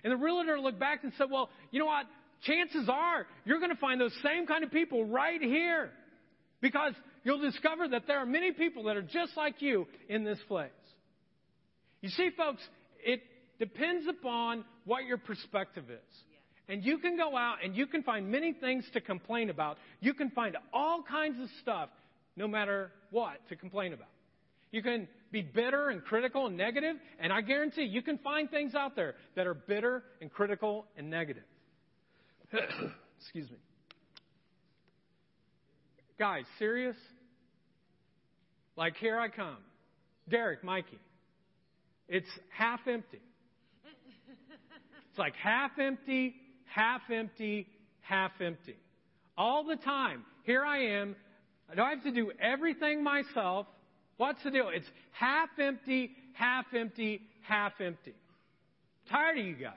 [0.05, 2.05] And the realtor looked back and said, Well, you know what?
[2.43, 5.89] Chances are you're going to find those same kind of people right here.
[6.61, 10.37] Because you'll discover that there are many people that are just like you in this
[10.47, 10.69] place.
[12.01, 12.61] You see, folks,
[13.03, 13.21] it
[13.57, 16.17] depends upon what your perspective is.
[16.69, 19.77] And you can go out and you can find many things to complain about.
[20.01, 21.89] You can find all kinds of stuff,
[22.35, 24.07] no matter what, to complain about.
[24.71, 28.75] You can be bitter and critical and negative, and I guarantee you can find things
[28.75, 31.43] out there that are bitter and critical and negative.
[33.19, 33.57] Excuse me.
[36.17, 36.95] Guys, serious?
[38.77, 39.57] Like, here I come.
[40.29, 40.99] Derek, Mikey.
[42.07, 43.21] It's half empty.
[45.09, 47.67] It's like half empty, half empty,
[48.01, 48.75] half empty.
[49.37, 50.23] All the time.
[50.43, 51.15] Here I am.
[51.69, 53.67] I have to do everything myself?
[54.17, 54.69] What's the deal?
[54.73, 58.13] It's half empty, half empty, half empty.
[59.09, 59.73] Tired of you guys.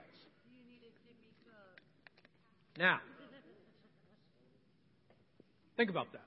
[2.79, 3.01] Now,
[5.77, 6.25] think about that.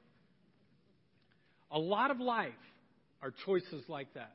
[1.72, 2.52] A lot of life
[3.22, 4.34] are choices like that.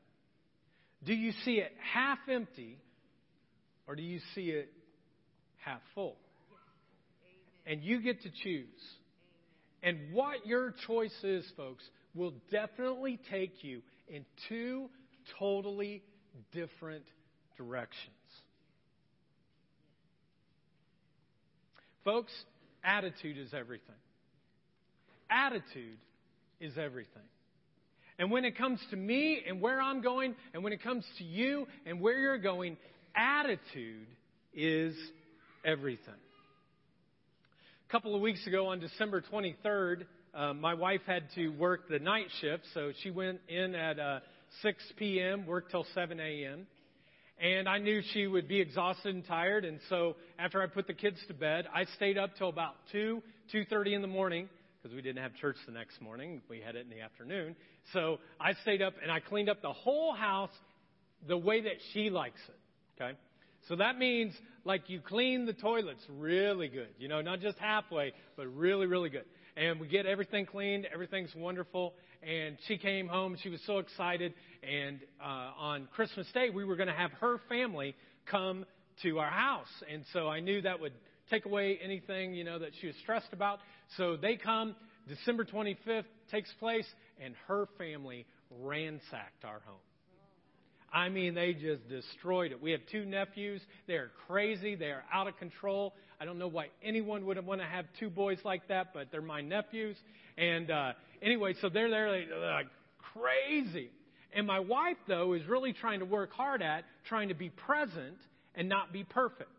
[1.05, 2.79] Do you see it half empty
[3.87, 4.73] or do you see it
[5.59, 6.17] half full?
[7.67, 8.67] And you get to choose.
[9.83, 11.85] And what your choice is, folks,
[12.17, 14.89] will definitely take you in two
[15.39, 16.03] totally
[16.53, 17.05] different
[17.57, 18.15] directions.
[22.05, 22.33] Folks,
[22.85, 23.97] attitude is everything.
[25.31, 25.99] Attitude
[26.61, 27.23] is everything.
[28.19, 31.25] And when it comes to me and where I'm going, and when it comes to
[31.25, 32.77] you and where you're going,
[33.15, 34.07] attitude
[34.55, 34.95] is
[35.65, 36.15] everything.
[37.89, 41.99] A couple of weeks ago on December 23rd, uh, my wife had to work the
[41.99, 44.21] night shift, so she went in at uh,
[44.63, 46.67] 6 p.m., worked till 7 a.m
[47.39, 49.65] and I knew she would be exhausted and tired.
[49.65, 53.23] And so after I put the kids to bed, I stayed up till about two,
[53.53, 54.49] two thirty in the morning
[54.83, 56.41] because we didn't have church the next morning.
[56.49, 57.57] We had it in the afternoon.
[57.93, 60.51] So I stayed up and I cleaned up the whole house
[61.27, 63.03] the way that she likes it.
[63.03, 63.19] Okay.
[63.69, 64.33] So that means
[64.65, 69.11] like you clean the toilets really good, you know, not just halfway, but really, really
[69.11, 69.25] good.
[69.57, 71.95] And we get everything cleaned, everything's wonderful.
[72.23, 74.35] And she came home, she was so excited.
[74.63, 77.95] And uh, on Christmas Day, we were going to have her family
[78.31, 78.67] come
[79.03, 79.69] to our house.
[79.91, 80.93] And so I knew that would
[81.31, 83.61] take away anything, you know, that she was stressed about.
[83.97, 84.77] So they come,
[85.09, 86.87] December 25th takes place,
[87.23, 89.81] and her family ransacked our home.
[90.93, 92.63] I mean, they just destroyed it.
[92.63, 93.61] We have two nephews.
[93.87, 94.77] They're crazy.
[94.77, 95.95] They are out of control.
[96.21, 99.21] I don't know why anyone would want to have two boys like that, but they're
[99.21, 99.97] my nephews.
[100.39, 102.69] And uh, anyway, so they're there they're like
[103.13, 103.91] crazy.
[104.33, 108.19] And my wife, though, is really trying to work hard at trying to be present
[108.55, 109.51] and not be perfect.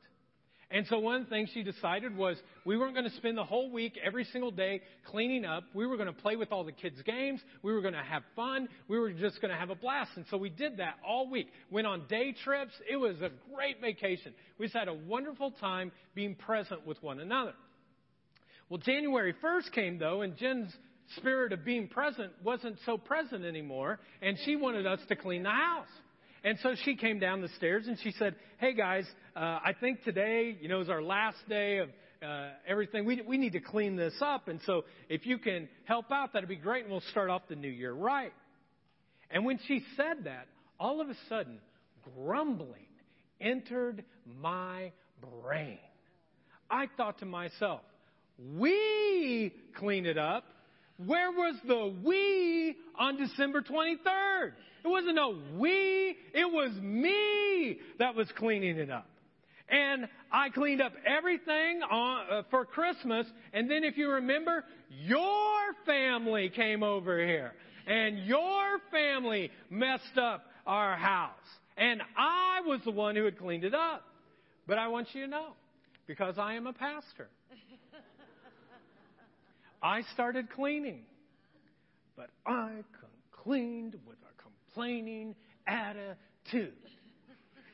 [0.69, 3.97] And so one thing she decided was we weren't going to spend the whole week,
[4.03, 5.63] every single day, cleaning up.
[5.73, 7.39] We were going to play with all the kids' games.
[7.63, 8.67] We were going to have fun.
[8.89, 10.11] We were just going to have a blast.
[10.17, 11.47] And so we did that all week.
[11.71, 12.73] Went on day trips.
[12.89, 14.33] It was a great vacation.
[14.59, 17.53] We just had a wonderful time being present with one another.
[18.69, 20.73] Well, January 1st came, though, and Jen's
[21.15, 25.49] spirit of being present wasn't so present anymore, and she wanted us to clean the
[25.49, 25.87] house.
[26.43, 30.03] And so she came down the stairs and she said, Hey guys, uh, I think
[30.03, 31.89] today, you know, is our last day of
[32.21, 33.05] uh, everything.
[33.05, 34.47] We, we need to clean this up.
[34.47, 36.83] And so if you can help out, that'd be great.
[36.83, 38.33] And we'll start off the new year right.
[39.29, 40.47] And when she said that,
[40.79, 41.59] all of a sudden,
[42.15, 42.85] grumbling
[43.41, 44.03] entered
[44.39, 44.91] my
[45.41, 45.79] brain.
[46.69, 47.81] I thought to myself,
[48.57, 50.43] we clean it up.
[51.05, 54.53] Where was the we on December 23rd?
[54.87, 59.09] It wasn't no we, it was me that was cleaning it up.
[59.67, 63.27] And I cleaned up everything on, uh, for Christmas.
[63.51, 67.51] And then, if you remember, your family came over here.
[67.85, 71.33] And your family messed up our house.
[71.75, 74.03] And I was the one who had cleaned it up.
[74.67, 75.49] But I want you to know,
[76.07, 77.27] because I am a pastor,
[79.83, 81.01] I started cleaning.
[82.15, 82.83] But I
[83.43, 84.26] cleaned with a
[84.77, 85.35] complaining
[85.65, 86.73] attitude.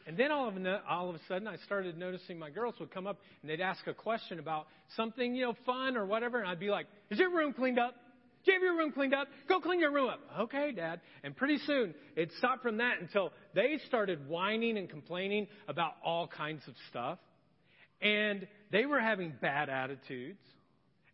[0.06, 2.92] And then all of, a, all of a sudden, I started noticing my girls would
[2.92, 6.40] come up and they'd ask a question about something, you know, fun or whatever.
[6.40, 7.96] And I'd be like, Is your room cleaned up?
[8.46, 9.28] Do you have your room cleaned up?
[9.48, 10.20] Go clean your room up.
[10.42, 11.00] Okay, Dad.
[11.24, 16.28] And pretty soon, it stopped from that until they started whining and complaining about all
[16.28, 17.20] kinds of stuff.
[18.02, 20.42] And they were having bad attitudes.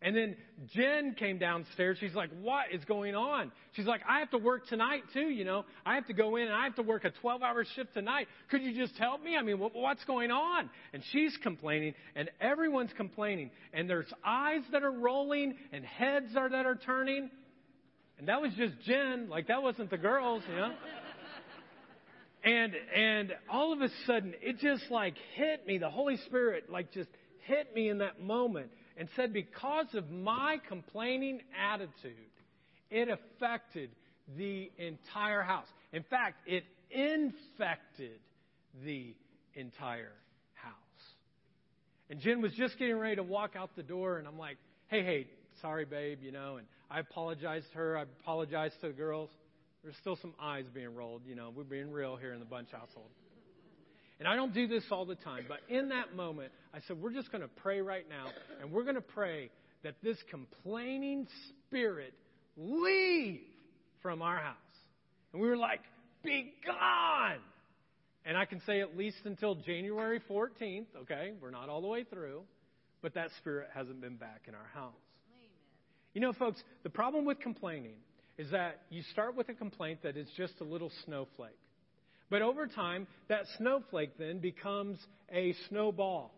[0.02, 0.36] And then
[0.74, 1.98] Jen came downstairs.
[2.00, 3.52] She's like, What is going on?
[3.72, 5.66] She's like, I have to work tonight too, you know.
[5.84, 8.26] I have to go in and I have to work a 12 hour shift tonight.
[8.50, 9.36] Could you just help me?
[9.36, 10.70] I mean, what's going on?
[10.94, 13.50] And she's complaining and everyone's complaining.
[13.74, 17.30] And there's eyes that are rolling and heads are, that are turning.
[18.18, 19.28] And that was just Jen.
[19.28, 20.72] Like, that wasn't the girls, you know.
[22.44, 25.76] and, and all of a sudden, it just like hit me.
[25.76, 27.10] The Holy Spirit like just
[27.46, 32.12] hit me in that moment and said, Because of my complaining attitude,
[32.90, 33.90] it affected
[34.36, 35.66] the entire house.
[35.92, 38.20] In fact, it infected
[38.84, 39.14] the
[39.54, 40.12] entire
[40.54, 40.74] house.
[42.10, 44.58] And Jen was just getting ready to walk out the door, and I'm like,
[44.88, 45.26] Hey, hey,
[45.62, 47.96] sorry, babe, you know, and I apologized to her.
[47.96, 49.30] I apologized to the girls.
[49.82, 51.50] There's still some eyes being rolled, you know.
[51.56, 53.08] We're being real here in the Bunch household.
[54.20, 57.12] And I don't do this all the time, but in that moment, I said, we're
[57.12, 58.26] just going to pray right now,
[58.60, 59.50] and we're going to pray
[59.82, 61.26] that this complaining
[61.66, 62.12] spirit
[62.56, 63.40] leave
[64.02, 64.56] from our house.
[65.32, 65.80] And we were like,
[66.22, 67.38] be gone!
[68.26, 71.32] And I can say at least until January 14th, okay?
[71.40, 72.42] We're not all the way through,
[73.00, 74.92] but that spirit hasn't been back in our house.
[76.12, 77.96] You know, folks, the problem with complaining
[78.36, 81.56] is that you start with a complaint that is just a little snowflake.
[82.30, 84.98] But over time, that snowflake then becomes
[85.32, 86.32] a snowball.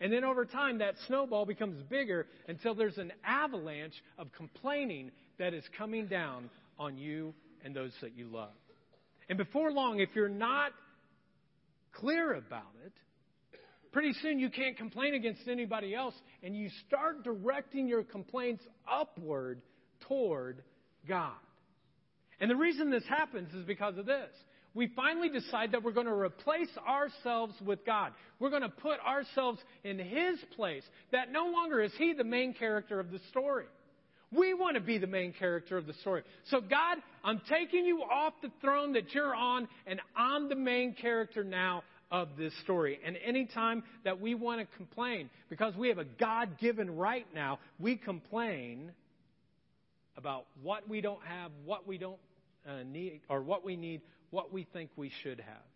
[0.00, 5.54] And then over time, that snowball becomes bigger until there's an avalanche of complaining that
[5.54, 8.52] is coming down on you and those that you love.
[9.28, 10.72] And before long, if you're not
[11.92, 12.92] clear about it,
[13.92, 19.60] pretty soon you can't complain against anybody else, and you start directing your complaints upward
[20.08, 20.62] toward
[21.08, 21.32] God.
[22.40, 24.30] And the reason this happens is because of this.
[24.78, 28.12] We finally decide that we're going to replace ourselves with God.
[28.38, 30.84] We're going to put ourselves in His place.
[31.10, 33.64] That no longer is He the main character of the story.
[34.30, 36.22] We want to be the main character of the story.
[36.44, 40.94] So, God, I'm taking you off the throne that you're on, and I'm the main
[40.94, 43.00] character now of this story.
[43.04, 47.58] And anytime that we want to complain, because we have a God given right now,
[47.80, 48.92] we complain
[50.16, 52.20] about what we don't have, what we don't
[52.64, 55.66] uh, need, or what we need, what we think we should have.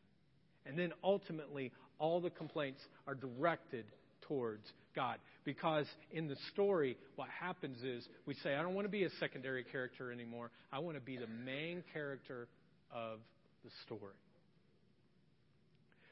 [0.67, 3.85] And then ultimately, all the complaints are directed
[4.23, 5.19] towards God.
[5.45, 9.11] Because in the story, what happens is we say, I don't want to be a
[9.21, 10.51] secondary character anymore.
[10.73, 12.49] I want to be the main character
[12.93, 13.19] of
[13.65, 14.15] the story.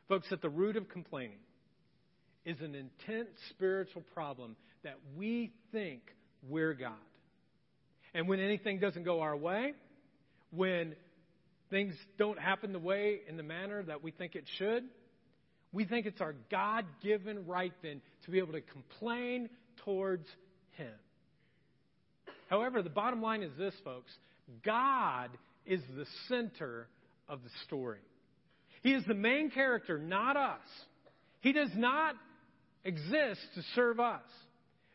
[0.09, 1.39] Folks, at the root of complaining
[2.45, 6.01] is an intense spiritual problem that we think
[6.49, 6.93] we're God.
[8.15, 9.75] And when anything doesn't go our way,
[10.51, 10.97] when
[11.71, 14.85] things don't happen the way in the manner that we think it should,
[15.73, 19.49] we think it's our God given right then to be able to complain
[19.85, 20.27] towards
[20.73, 20.93] Him.
[22.49, 24.11] However, the bottom line is this, folks
[24.65, 25.31] God
[25.65, 26.89] is the center
[27.29, 28.01] of the story.
[28.83, 30.59] He is the main character, not us.
[31.41, 32.17] He does not
[32.85, 34.23] exist to serve us.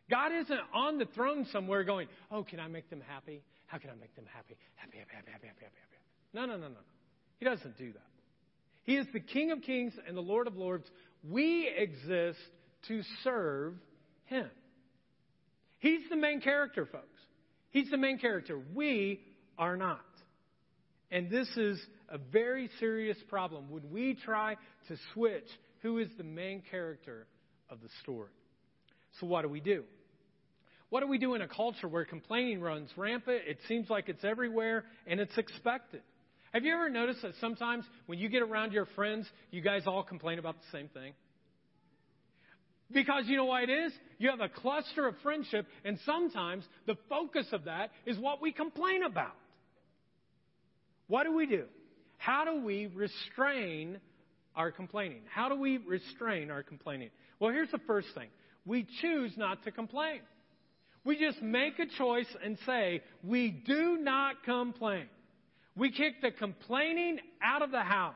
[0.09, 3.41] God isn't on the throne somewhere going, Oh, can I make them happy?
[3.67, 4.57] How can I make them happy?
[4.75, 5.94] Happy, happy, happy, happy, happy, happy, happy.
[6.35, 6.83] No, no, no, no.
[7.37, 8.01] He doesn't do that.
[8.83, 10.85] He is the King of kings and the Lord of lords.
[11.23, 12.39] We exist
[12.89, 13.75] to serve
[14.25, 14.49] Him.
[15.79, 17.07] He's the main character, folks.
[17.69, 18.61] He's the main character.
[18.73, 19.21] We
[19.57, 20.01] are not.
[21.09, 24.55] And this is a very serious problem when we try
[24.89, 25.47] to switch
[25.83, 27.27] who is the main character
[27.69, 28.31] of the story.
[29.21, 29.85] So, what do we do?
[30.89, 33.43] What do we do in a culture where complaining runs rampant?
[33.47, 36.01] It seems like it's everywhere and it's expected.
[36.55, 40.03] Have you ever noticed that sometimes when you get around your friends, you guys all
[40.03, 41.11] complain about the same thing?
[42.89, 43.91] Because you know why it is?
[44.19, 48.53] You have a cluster of friendship, and sometimes the focus of that is what we
[48.53, 49.35] complain about.
[51.07, 51.65] What do we do?
[52.19, 53.99] How do we restrain
[54.55, 55.23] our complaining?
[55.29, 57.09] How do we restrain our complaining?
[57.37, 58.29] Well, here's the first thing
[58.65, 60.21] we choose not to complain.
[61.03, 65.07] We just make a choice and say, we do not complain.
[65.77, 68.15] We kick the complaining out of the house.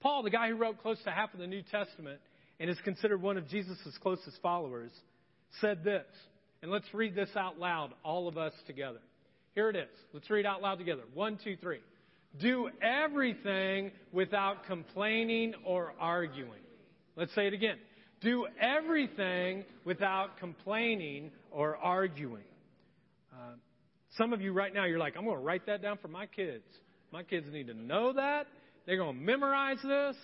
[0.00, 2.20] Paul, the guy who wrote close to half of the New Testament
[2.58, 4.90] and is considered one of Jesus' closest followers,
[5.60, 6.06] said this.
[6.62, 9.00] And let's read this out loud, all of us together.
[9.54, 9.88] Here it is.
[10.12, 11.02] Let's read out loud together.
[11.14, 11.80] One, two, three.
[12.38, 16.60] Do everything without complaining or arguing.
[17.16, 17.76] Let's say it again.
[18.20, 22.44] Do everything without complaining or arguing.
[23.32, 23.54] Uh,
[24.16, 26.26] some of you right now, you're like, I'm going to write that down for my
[26.26, 26.64] kids.
[27.12, 28.46] My kids need to know that.
[28.86, 30.16] They're going to memorize this.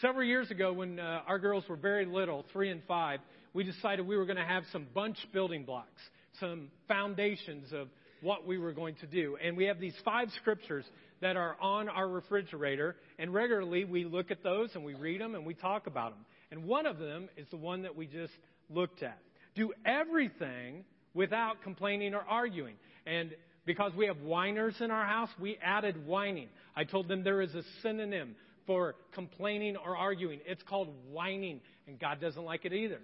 [0.00, 3.20] Several years ago, when uh, our girls were very little, three and five,
[3.52, 6.00] we decided we were going to have some bunch building blocks,
[6.38, 7.88] some foundations of
[8.20, 9.36] what we were going to do.
[9.42, 10.84] And we have these five scriptures
[11.20, 15.34] that are on our refrigerator, and regularly we look at those and we read them
[15.34, 16.24] and we talk about them.
[16.50, 18.32] And one of them is the one that we just
[18.70, 19.18] looked at.
[19.54, 20.84] Do everything
[21.14, 22.74] without complaining or arguing.
[23.08, 23.34] And
[23.64, 26.48] because we have whiners in our house, we added whining.
[26.76, 28.36] I told them there is a synonym
[28.66, 30.40] for complaining or arguing.
[30.46, 33.00] It's called whining, and God doesn't like it either.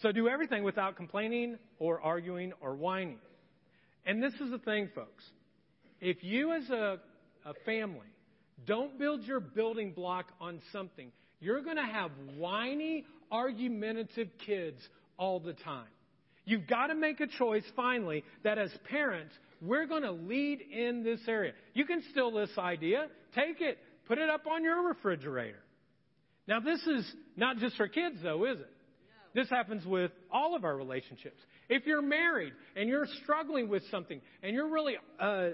[0.00, 3.18] So do everything without complaining or arguing or whining.
[4.06, 5.24] And this is the thing, folks.
[6.00, 6.98] If you as a,
[7.44, 8.06] a family
[8.66, 14.80] don't build your building block on something, you're going to have whiny, argumentative kids
[15.16, 15.86] all the time.
[16.44, 21.04] You've got to make a choice finally that as parents, we're going to lead in
[21.04, 21.52] this area.
[21.74, 23.78] You can steal this idea, take it,
[24.08, 25.62] put it up on your refrigerator.
[26.48, 28.70] Now, this is not just for kids, though, is it?
[29.34, 31.40] This happens with all of our relationships.
[31.68, 35.50] If you're married and you're struggling with something and you're really, uh,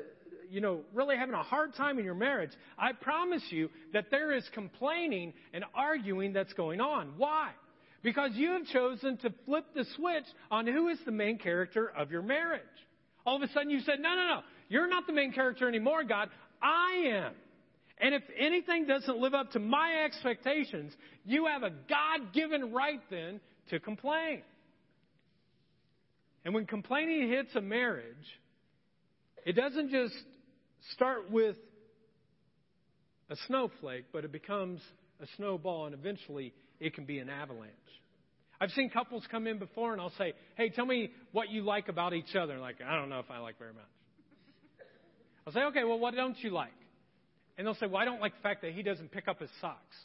[0.50, 4.34] you know, really having a hard time in your marriage, I promise you that there
[4.34, 7.12] is complaining and arguing that's going on.
[7.18, 7.50] Why?
[8.02, 12.10] Because you have chosen to flip the switch on who is the main character of
[12.10, 12.62] your marriage.
[13.26, 16.04] All of a sudden you said, no, no, no, you're not the main character anymore,
[16.04, 16.28] God.
[16.62, 17.32] I am.
[18.00, 20.92] And if anything doesn't live up to my expectations,
[21.24, 23.40] you have a God given right then
[23.70, 24.42] to complain.
[26.44, 28.16] And when complaining hits a marriage,
[29.44, 30.14] it doesn't just
[30.92, 31.56] start with
[33.28, 34.80] a snowflake, but it becomes
[35.20, 37.72] a snowball, and eventually it can be an avalanche.
[38.60, 41.88] I've seen couples come in before, and I'll say, Hey, tell me what you like
[41.88, 42.58] about each other.
[42.58, 43.84] Like, I don't know if I like very much.
[45.46, 46.72] I'll say, Okay, well, what don't you like?
[47.56, 49.50] And they'll say, Well, I don't like the fact that he doesn't pick up his
[49.60, 49.96] socks.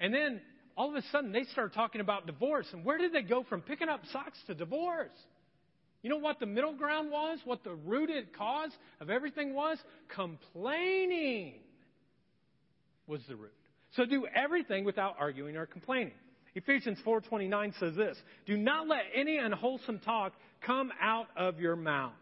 [0.00, 0.40] And then
[0.76, 2.66] all of a sudden they start talking about divorce.
[2.72, 5.10] And where did they go from picking up socks to divorce?
[6.02, 7.40] You know what the middle ground was?
[7.44, 8.70] What the rooted cause
[9.00, 9.78] of everything was?
[10.14, 11.54] Complaining
[13.08, 13.57] was the root.
[13.92, 16.14] So do everything without arguing or complaining.
[16.54, 22.14] Ephesians 4:29 says this, "Do not let any unwholesome talk come out of your mouths."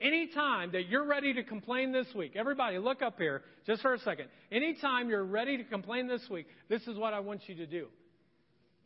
[0.00, 3.98] Anytime that you're ready to complain this week, everybody look up here just for a
[3.98, 4.28] second.
[4.52, 7.88] Anytime you're ready to complain this week, this is what I want you to do.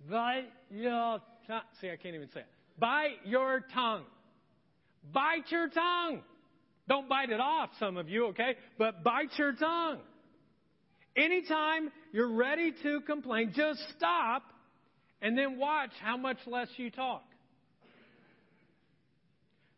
[0.09, 1.62] Bite your tongue.
[1.80, 2.47] See, I can't even say it.
[2.78, 4.07] Bite your tongue.
[5.12, 6.22] Bite your tongue.
[6.89, 8.57] Don't bite it off, some of you, okay?
[8.78, 10.01] But bite your tongue.
[11.17, 14.43] Anytime you're ready to complain, just stop
[15.21, 17.25] and then watch how much less you talk.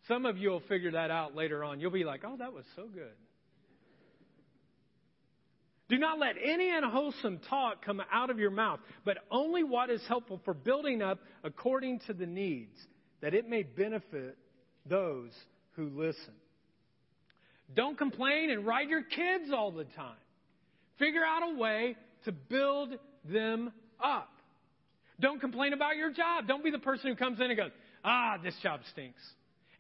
[0.09, 1.81] Some of you will figure that out later on.
[1.81, 3.13] You'll be like, oh, that was so good.
[5.89, 10.03] Do not let any unwholesome talk come out of your mouth, but only what is
[10.09, 12.77] helpful for building up according to the needs,
[13.21, 14.39] that it may benefit
[14.87, 15.31] those
[15.77, 16.35] who listen.
[17.75, 20.17] Don't complain and ride your kids all the time.
[20.99, 22.91] Figure out a way to build
[23.25, 23.73] them
[24.03, 24.29] up.
[25.21, 26.47] Don't complain about your job.
[26.47, 27.71] Don't be the person who comes in and goes,
[28.05, 29.21] ah, this job stinks.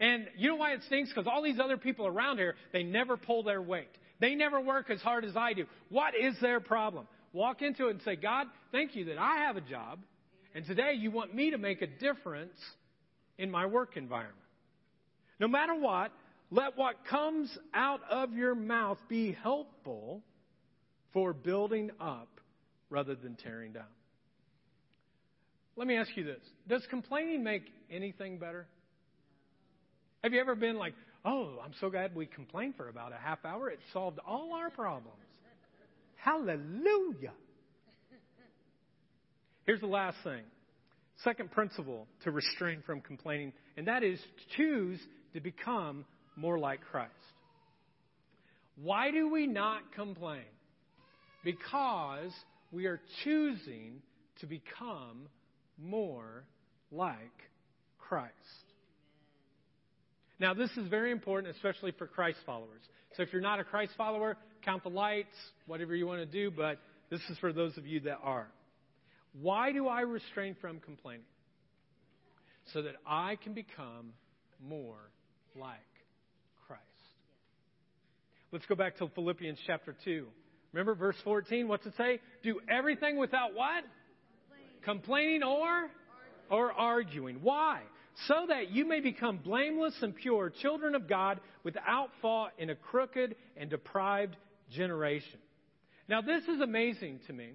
[0.01, 1.11] And you know why it stinks?
[1.11, 3.91] Because all these other people around here, they never pull their weight.
[4.21, 5.67] They never work as hard as I do.
[5.89, 7.07] What is their problem?
[7.33, 10.01] Walk into it and say, God, thank you that I have a job.
[10.55, 12.59] And today you want me to make a difference
[13.39, 14.39] in my work environment.
[15.41, 16.13] No matter what,
[16.51, 20.23] let what comes out of your mouth be helpful
[21.15, 22.29] for building up
[22.91, 23.85] rather than tearing down.
[25.77, 28.67] Let me ask you this Does complaining make anything better?
[30.23, 30.95] Have you ever been like,
[31.25, 33.71] oh, I'm so glad we complained for about a half hour?
[33.71, 35.17] It solved all our problems.
[36.17, 37.33] Hallelujah.
[39.67, 40.43] Here's the last thing.
[41.23, 44.19] Second principle to restrain from complaining, and that is
[44.57, 44.99] choose
[45.33, 46.05] to become
[46.37, 47.13] more like Christ.
[48.77, 50.45] Why do we not complain?
[51.45, 52.33] Because
[52.73, 54.03] we are choosing
[54.41, 55.29] to become
[55.79, 56.45] more
[56.91, 57.19] like
[57.99, 58.33] Christ.
[60.41, 62.83] Now, this is very important, especially for Christ followers.
[63.17, 65.35] So if you're not a Christ follower, count the lights,
[65.67, 66.79] whatever you want to do, but
[67.11, 68.49] this is for those of you that are.
[69.41, 71.25] Why do I restrain from complaining?
[72.73, 74.13] So that I can become
[74.67, 75.11] more
[75.55, 75.79] like
[76.67, 76.83] Christ.
[78.53, 80.27] Let's go back to Philippians chapter 2.
[80.75, 81.69] Remember verse 14?
[81.69, 82.21] What's it say?
[82.43, 83.85] Do everything without what?
[84.85, 85.91] Complaining, Complaining or?
[86.51, 87.39] Or arguing.
[87.41, 87.81] Why?
[88.29, 92.75] so that you may become blameless and pure, children of God, without fault in a
[92.75, 94.37] crooked and deprived
[94.71, 95.39] generation.
[96.09, 97.53] Now, this is amazing to me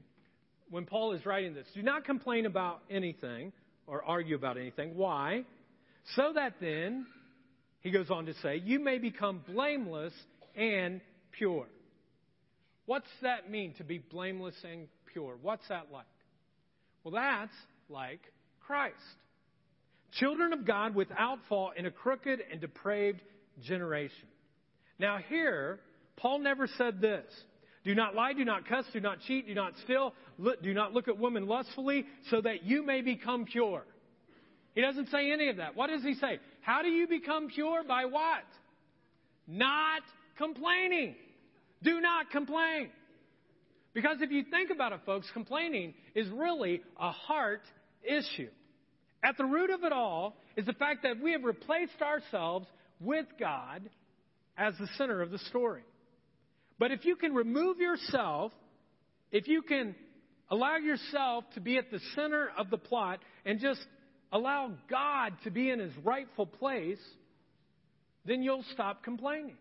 [0.69, 1.67] when Paul is writing this.
[1.73, 3.53] Do not complain about anything
[3.87, 4.95] or argue about anything.
[4.95, 5.43] Why?
[6.15, 7.05] So that then,
[7.81, 10.13] he goes on to say, you may become blameless
[10.55, 11.01] and
[11.31, 11.67] pure.
[12.89, 15.37] What's that mean to be blameless and pure?
[15.43, 16.07] What's that like?
[17.03, 17.53] Well, that's
[17.87, 18.19] like
[18.65, 18.95] Christ.
[20.13, 23.21] Children of God without fault in a crooked and depraved
[23.61, 24.27] generation.
[24.97, 25.79] Now, here,
[26.17, 27.25] Paul never said this
[27.85, 30.15] Do not lie, do not cuss, do not cheat, do not steal,
[30.63, 33.83] do not look at women lustfully, so that you may become pure.
[34.73, 35.75] He doesn't say any of that.
[35.75, 36.39] What does he say?
[36.61, 37.83] How do you become pure?
[37.83, 38.45] By what?
[39.47, 40.01] Not
[40.39, 41.17] complaining.
[41.83, 42.89] Do not complain.
[43.93, 47.63] Because if you think about it, folks, complaining is really a heart
[48.03, 48.49] issue.
[49.23, 52.67] At the root of it all is the fact that we have replaced ourselves
[52.99, 53.81] with God
[54.57, 55.83] as the center of the story.
[56.77, 58.51] But if you can remove yourself
[59.31, 59.95] if you can
[60.49, 63.81] allow yourself to be at the center of the plot and just
[64.31, 66.99] allow God to be in his rightful place,
[68.25, 69.55] then you'll stop complaining.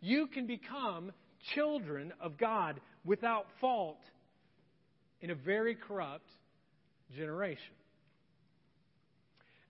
[0.00, 1.12] You can become
[1.54, 3.98] children of God without fault
[5.20, 6.28] in a very corrupt
[7.16, 7.74] generation.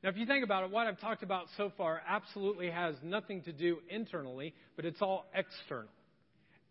[0.03, 3.43] Now, if you think about it, what I've talked about so far absolutely has nothing
[3.43, 5.91] to do internally, but it's all external.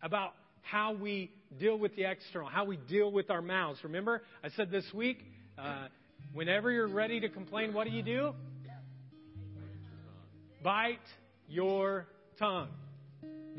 [0.01, 3.79] About how we deal with the external, how we deal with our mouths.
[3.83, 5.19] Remember, I said this week,
[5.57, 5.87] uh,
[6.33, 8.33] whenever you're ready to complain, what do you do?
[10.63, 10.97] Bite
[11.47, 12.69] your tongue.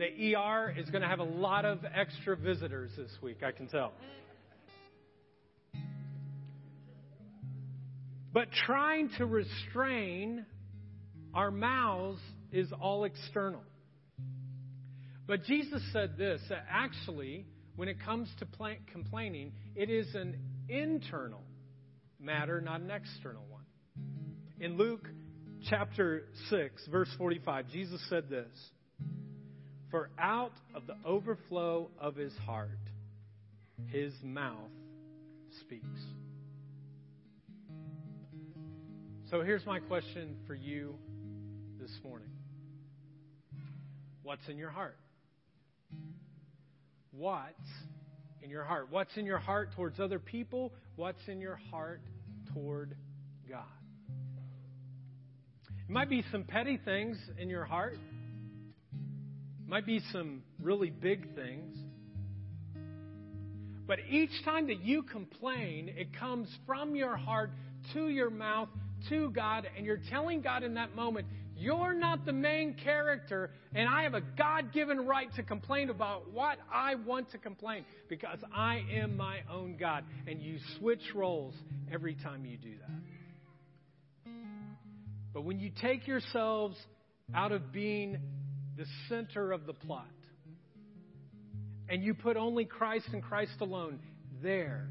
[0.00, 3.66] The ER is going to have a lot of extra visitors this week, I can
[3.66, 3.92] tell.
[8.32, 10.46] But trying to restrain
[11.34, 12.18] our mouths
[12.50, 13.60] is all external.
[15.26, 17.44] But Jesus said this that actually,
[17.76, 18.46] when it comes to
[18.90, 20.38] complaining, it is an
[20.70, 21.42] internal
[22.18, 23.64] matter, not an external one.
[24.60, 25.06] In Luke
[25.68, 28.48] chapter 6, verse 45, Jesus said this
[29.90, 32.78] For out of the overflow of his heart,
[33.88, 34.70] his mouth
[35.60, 36.00] speaks.
[39.30, 40.94] So here's my question for you
[41.80, 42.28] this morning
[44.22, 44.96] What's in your heart?
[47.10, 47.46] What's
[48.42, 48.88] in your heart?
[48.90, 50.72] What's in your heart towards other people?
[50.96, 52.00] What's in your heart
[52.54, 52.94] toward
[53.48, 53.64] God?
[55.68, 57.96] It might be some petty things in your heart.
[59.70, 61.76] Might be some really big things.
[63.86, 67.52] But each time that you complain, it comes from your heart
[67.92, 68.68] to your mouth
[69.10, 73.88] to God, and you're telling God in that moment, you're not the main character, and
[73.88, 78.40] I have a God given right to complain about what I want to complain because
[78.52, 80.02] I am my own God.
[80.26, 81.54] And you switch roles
[81.92, 84.32] every time you do that.
[85.32, 86.76] But when you take yourselves
[87.32, 88.18] out of being
[88.76, 90.06] the center of the plot
[91.90, 93.98] and you put only Christ and Christ alone
[94.42, 94.88] there,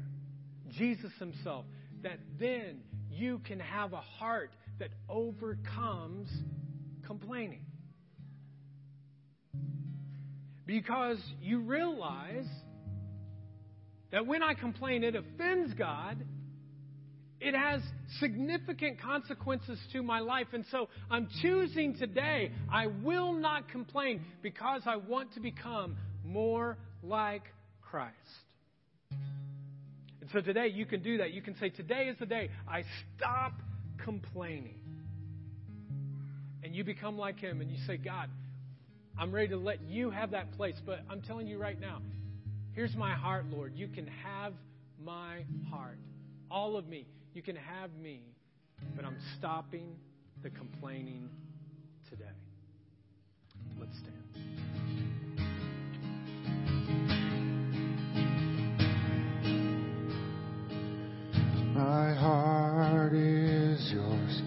[0.68, 1.64] Jesus Himself,
[2.02, 6.28] that then you can have a heart that overcomes
[7.06, 7.64] complaining.
[10.66, 12.46] Because you realize
[14.12, 16.22] that when I complain, it offends God.
[17.40, 17.80] It has
[18.18, 20.48] significant consequences to my life.
[20.52, 26.76] And so I'm choosing today, I will not complain because I want to become more
[27.02, 27.44] like
[27.80, 28.14] Christ.
[29.10, 31.32] And so today you can do that.
[31.32, 32.84] You can say, Today is the day I
[33.16, 33.54] stop
[34.04, 34.78] complaining.
[36.62, 38.28] And you become like Him and you say, God,
[39.18, 40.76] I'm ready to let you have that place.
[40.84, 42.02] But I'm telling you right now,
[42.74, 43.72] here's my heart, Lord.
[43.74, 44.52] You can have
[45.02, 45.98] my heart.
[46.50, 47.06] All of me.
[47.32, 48.22] You can have me.
[48.96, 49.96] But I'm stopping
[50.42, 51.28] the complaining
[52.08, 52.24] today.
[53.78, 54.16] Let's stand.
[61.74, 64.42] My heart is yours.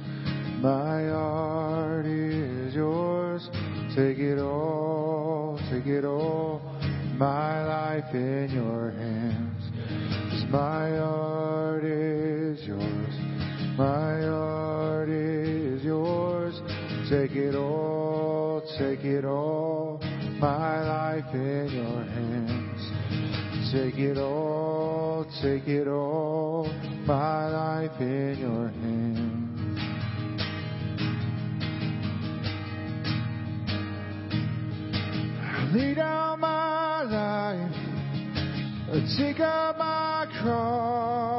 [0.62, 3.50] My heart is yours.
[3.96, 6.62] Take it all, take it all.
[7.18, 10.52] My life in your hands.
[10.52, 11.72] My heart.
[13.78, 16.59] My heart is yours.
[17.09, 19.99] Take it all, take it all.
[20.39, 23.71] My life in your hands.
[23.74, 26.69] Take it all, take it all
[27.05, 29.34] my life in your hands.
[35.74, 37.74] Lay down my life,
[39.17, 41.33] take up my cross,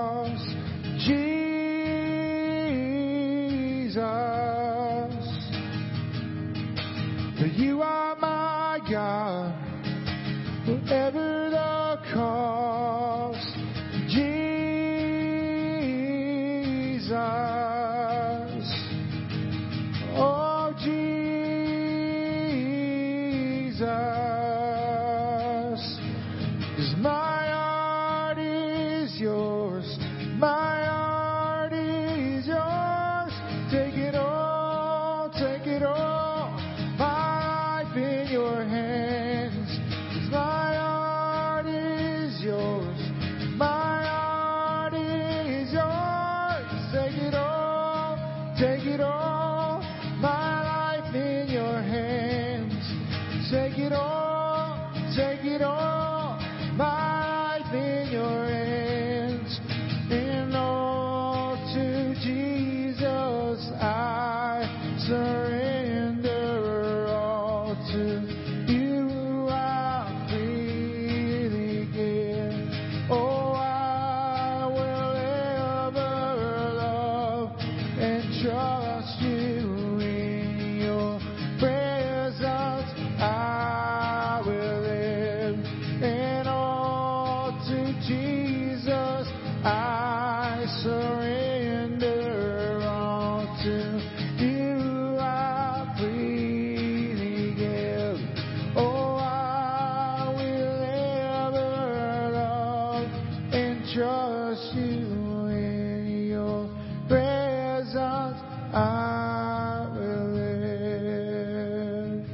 [103.95, 105.07] trust you
[105.51, 106.69] in your
[107.07, 108.41] presence.
[108.75, 112.27] I will live.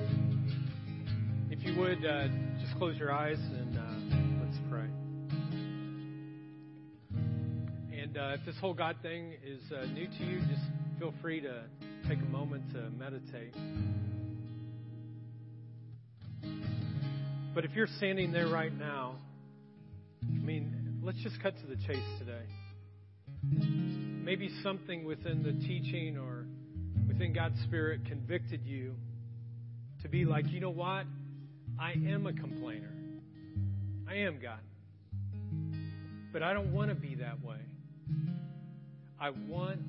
[1.50, 2.28] If you would, uh,
[2.62, 3.82] just close your eyes and uh,
[4.42, 4.88] let's pray.
[8.00, 10.62] And uh, if this whole God thing is uh, new to you, just
[10.98, 11.64] feel free to
[12.08, 13.54] take a moment to meditate.
[17.54, 19.16] But if you're standing there right now,
[20.22, 22.44] I mean, let's just cut to the chase today.
[24.22, 26.46] Maybe something within the teaching or
[27.08, 28.94] within God's Spirit convicted you
[30.02, 31.04] to be like, you know what?
[31.78, 32.92] I am a complainer.
[34.08, 34.60] I am God.
[36.32, 37.60] But I don't want to be that way.
[39.18, 39.88] I want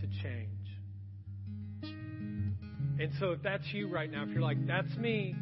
[0.00, 0.50] to change.
[3.00, 5.34] And so if that's you right now, if you're like, that's me,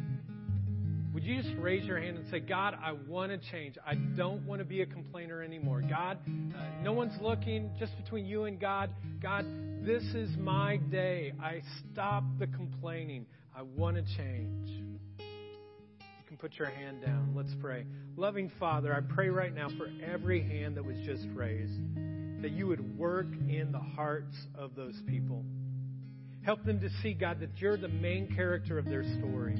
[1.13, 3.77] would you just raise your hand and say, God, I want to change.
[3.85, 5.81] I don't want to be a complainer anymore.
[5.87, 8.89] God, uh, no one's looking, just between you and God.
[9.21, 9.45] God,
[9.85, 11.33] this is my day.
[11.39, 11.61] I
[11.91, 13.27] stop the complaining.
[13.55, 14.69] I want to change.
[15.19, 17.33] You can put your hand down.
[17.35, 17.85] Let's pray.
[18.17, 21.79] Loving Father, I pray right now for every hand that was just raised,
[22.41, 25.45] that you would work in the hearts of those people.
[26.41, 29.59] Help them to see, God, that you're the main character of their story.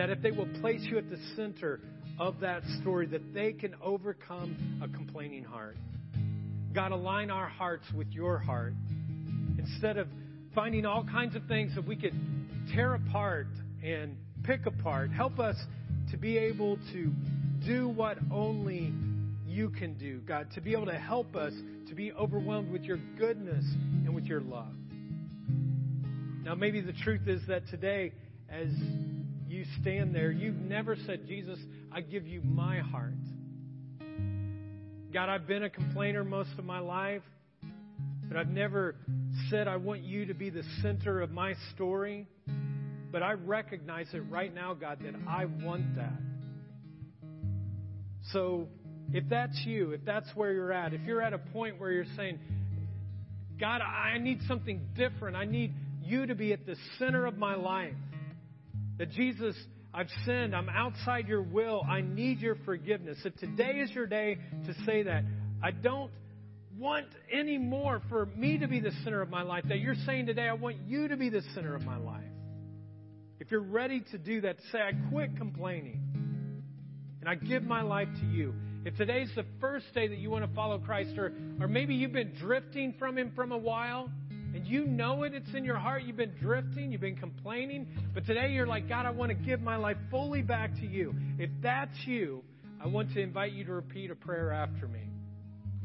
[0.00, 1.78] That if they will place you at the center
[2.18, 5.76] of that story, that they can overcome a complaining heart.
[6.72, 8.72] God, align our hearts with your heart.
[9.58, 10.08] Instead of
[10.54, 12.14] finding all kinds of things that we could
[12.72, 13.48] tear apart
[13.84, 15.56] and pick apart, help us
[16.10, 17.12] to be able to
[17.66, 18.94] do what only
[19.46, 21.52] you can do, God, to be able to help us
[21.90, 23.66] to be overwhelmed with your goodness
[24.06, 24.72] and with your love.
[26.42, 28.12] Now, maybe the truth is that today,
[28.48, 28.68] as
[29.50, 31.58] you stand there, you've never said, Jesus,
[31.92, 33.14] I give you my heart.
[35.12, 37.22] God, I've been a complainer most of my life,
[38.28, 38.94] but I've never
[39.48, 42.28] said, I want you to be the center of my story.
[43.10, 46.16] But I recognize it right now, God, that I want that.
[48.32, 48.68] So
[49.12, 52.04] if that's you, if that's where you're at, if you're at a point where you're
[52.16, 52.38] saying,
[53.58, 55.74] God, I need something different, I need
[56.04, 57.94] you to be at the center of my life.
[59.00, 59.56] That Jesus,
[59.94, 63.16] I've sinned, I'm outside your will, I need your forgiveness.
[63.24, 64.36] If today is your day
[64.66, 65.24] to say that,
[65.64, 66.10] I don't
[66.78, 69.64] want any more for me to be the center of my life.
[69.68, 72.20] That you're saying today, I want you to be the center of my life.
[73.38, 76.02] If you're ready to do that, say, I quit complaining
[77.20, 78.52] and I give my life to you.
[78.84, 82.12] If today's the first day that you want to follow Christ, or, or maybe you've
[82.12, 84.10] been drifting from Him from a while,
[84.54, 88.26] and you know it, it's in your heart, you've been drifting, you've been complaining, but
[88.26, 91.14] today you're like, God, I want to give my life fully back to you.
[91.38, 92.42] If that's you,
[92.82, 95.02] I want to invite you to repeat a prayer after me.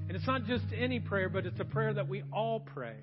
[0.07, 2.95] And it's not just any prayer, but it's a prayer that we all pray.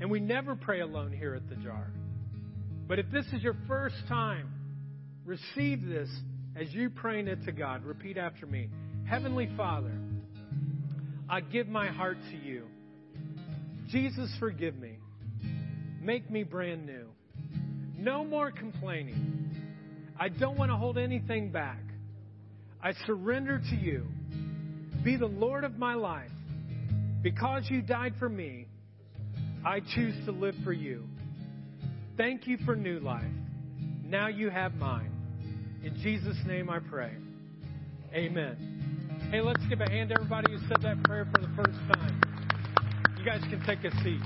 [0.00, 1.90] And we never pray alone here at the jar.
[2.86, 4.50] But if this is your first time,
[5.24, 6.08] receive this
[6.56, 7.84] as you praying it to God.
[7.84, 8.68] Repeat after me.
[9.06, 9.92] Heavenly Father,
[11.28, 12.64] I give my heart to you.
[13.88, 14.98] Jesus, forgive me.
[16.00, 17.08] Make me brand new.
[17.96, 19.50] No more complaining.
[20.20, 21.80] I don't want to hold anything back.
[22.82, 24.06] I surrender to you.
[25.02, 26.30] Be the Lord of my life.
[27.22, 28.66] Because you died for me,
[29.64, 31.04] I choose to live for you.
[32.16, 33.24] Thank you for new life.
[34.04, 35.12] Now you have mine.
[35.82, 37.12] In Jesus' name I pray.
[38.14, 39.28] Amen.
[39.30, 41.97] Hey, let's give a hand to everybody who said that prayer for the first time.
[43.28, 44.22] Guys can take a seat.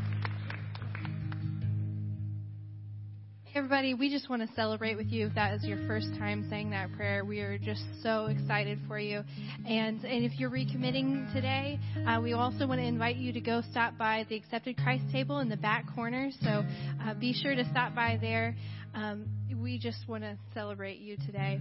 [3.52, 6.70] Everybody, we just want to celebrate with you if that is your first time saying
[6.70, 7.24] that prayer.
[7.24, 9.24] We are just so excited for you.
[9.66, 13.62] And, and if you're recommitting today, uh, we also want to invite you to go
[13.72, 16.30] stop by the Accepted Christ table in the back corner.
[16.40, 16.64] So
[17.04, 18.54] uh, be sure to stop by there.
[18.94, 19.24] Um,
[19.60, 21.58] we just want to celebrate you today.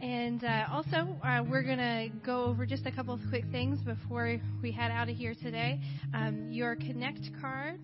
[0.00, 3.80] And uh, also, uh, we're going to go over just a couple of quick things
[3.80, 5.80] before we head out of here today.
[6.14, 7.80] Um, your Connect card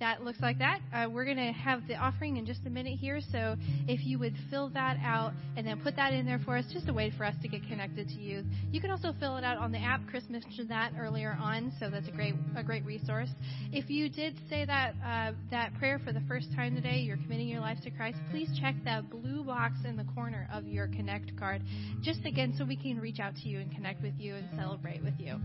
[0.00, 0.80] that looks like that.
[0.92, 3.54] Uh, we're going to have the offering in just a minute here, so
[3.86, 6.88] if you would fill that out and then put that in there for us, just
[6.88, 8.42] a way for us to get connected to you.
[8.72, 10.00] You can also fill it out on the app.
[10.08, 13.28] Chris mentioned that earlier on, so that's a great a great resource.
[13.72, 17.48] If you did say that uh, that prayer for the first time today, you're committing
[17.48, 18.18] your life to Christ.
[18.30, 21.62] Please check that blue box in the corner of your Connect card,
[22.00, 25.04] just again so we can reach out to you and connect with you and celebrate
[25.04, 25.36] with you.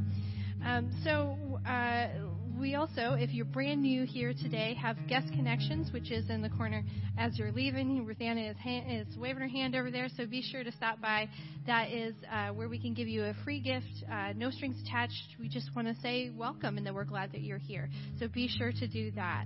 [0.66, 1.38] Um, so.
[1.68, 2.08] Uh,
[2.60, 6.50] we also, if you're brand new here today, have guest connections, which is in the
[6.50, 6.84] corner
[7.18, 8.06] as you're leaving.
[8.06, 11.28] Ruthanna is, hand, is waving her hand over there, so be sure to stop by.
[11.68, 15.36] That is uh, where we can give you a free gift, uh, no strings attached.
[15.40, 17.90] We just want to say welcome and that we're glad that you're here.
[18.20, 19.46] So be sure to do that.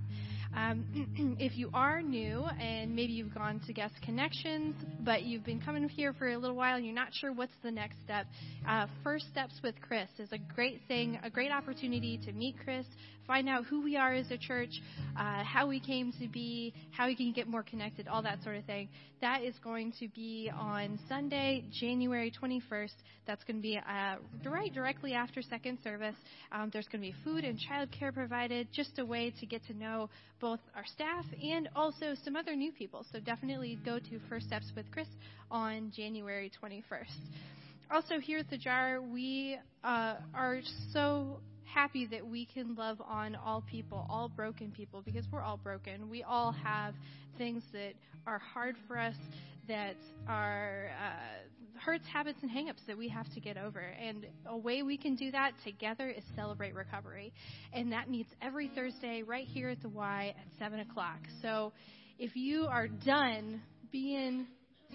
[0.56, 5.60] Um, if you are new and maybe you've gone to Guest Connections, but you've been
[5.60, 8.26] coming here for a little while and you're not sure what's the next step,
[8.68, 12.86] uh, First Steps with Chris is a great thing, a great opportunity to meet Chris,
[13.30, 14.82] find out who we are as a church,
[15.16, 18.56] uh, how we came to be, how we can get more connected, all that sort
[18.56, 18.88] of thing.
[19.20, 22.94] That is going to be on Sunday, January 21st.
[23.28, 26.16] That's going to be uh, right directly after second service.
[26.50, 29.74] Um, there's going to be food and childcare provided, just a way to get to
[29.74, 30.10] know
[30.40, 33.04] both our staff and also some other new people.
[33.12, 35.08] So definitely go to First Steps with Chris
[35.50, 36.82] on January 21st.
[37.90, 40.60] Also, here at the Jar, we uh, are
[40.92, 45.56] so happy that we can love on all people, all broken people, because we're all
[45.56, 46.08] broken.
[46.08, 46.94] We all have
[47.36, 47.94] things that
[48.26, 49.16] are hard for us,
[49.68, 49.96] that
[50.28, 51.48] are uh,
[51.80, 53.80] hurts, habits, and hangups that we have to get over.
[53.80, 57.32] And a way we can do that together is celebrate recovery.
[57.72, 61.18] And that meets every Thursday right here at the Y at 7 o'clock.
[61.42, 61.72] So
[62.18, 64.46] if you are done being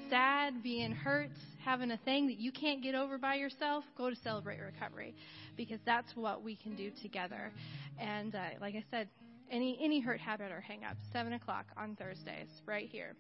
[0.10, 1.30] sad, being hurt,
[1.64, 5.16] having a thing that you can't get over by yourself, go to Celebrate Recovery
[5.58, 7.52] because that's what we can do together.
[8.00, 9.10] And uh, like I said,
[9.52, 13.16] any any hurt habit or hang up, seven o'clock on Thursdays, right here.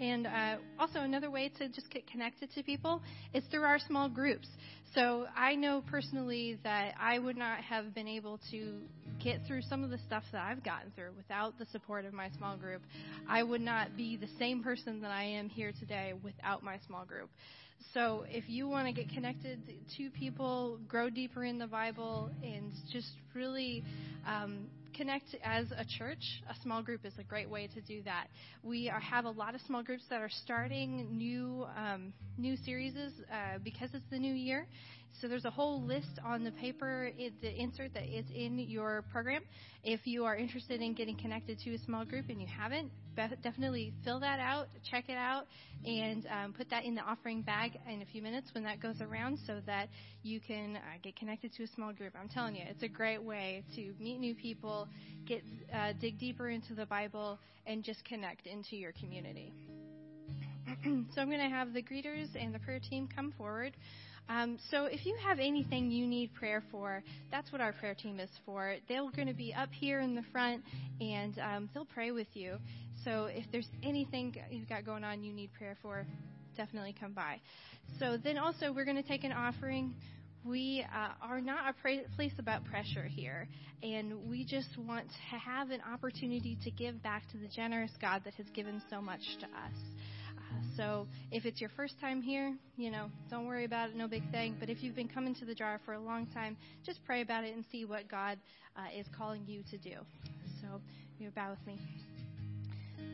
[0.00, 3.02] And uh, also another way to just get connected to people
[3.34, 4.48] is through our small groups.
[4.94, 8.78] So I know personally that I would not have been able to
[9.22, 12.30] get through some of the stuff that I've gotten through without the support of my
[12.38, 12.82] small group.
[13.28, 17.04] I would not be the same person that I am here today without my small
[17.04, 17.28] group.
[17.94, 19.60] So if you want to get connected
[19.96, 23.84] to people, grow deeper in the Bible, and just really
[24.26, 24.66] um,
[24.98, 28.26] connect as a church, a small group is a great way to do that.
[28.64, 32.94] We are, have a lot of small groups that are starting new um, new series
[32.96, 34.66] uh, because it's the new year.
[35.20, 37.10] So there's a whole list on the paper,
[37.42, 39.42] the insert that is in your program.
[39.82, 42.92] If you are interested in getting connected to a small group and you haven't,
[43.42, 45.46] definitely fill that out, check it out,
[45.84, 49.00] and um, put that in the offering bag in a few minutes when that goes
[49.00, 49.88] around so that
[50.22, 52.12] you can uh, get connected to a small group.
[52.20, 54.88] I'm telling you, it's a great way to meet new people,
[55.26, 55.42] get
[55.74, 59.52] uh, dig deeper into the Bible, and just connect into your community.
[60.84, 63.74] so I'm going to have the greeters and the prayer team come forward.
[64.28, 68.20] Um, so if you have anything you need prayer for, that's what our prayer team
[68.20, 68.76] is for.
[68.88, 70.62] They're going to be up here in the front,
[71.00, 72.58] and um, they'll pray with you.
[73.04, 76.04] So if there's anything you've got going on you need prayer for,
[76.56, 77.40] definitely come by.
[77.98, 79.94] So then also we're going to take an offering.
[80.44, 83.48] We uh, are not a place about pressure here,
[83.82, 88.22] and we just want to have an opportunity to give back to the generous God
[88.24, 89.97] that has given so much to us.
[90.76, 94.28] So if it's your first time here, you know, don't worry about it, no big
[94.30, 94.56] thing.
[94.60, 97.44] But if you've been coming to the jar for a long time, just pray about
[97.44, 98.38] it and see what God
[98.76, 99.96] uh, is calling you to do.
[100.60, 100.80] So
[101.18, 101.80] you bow with me.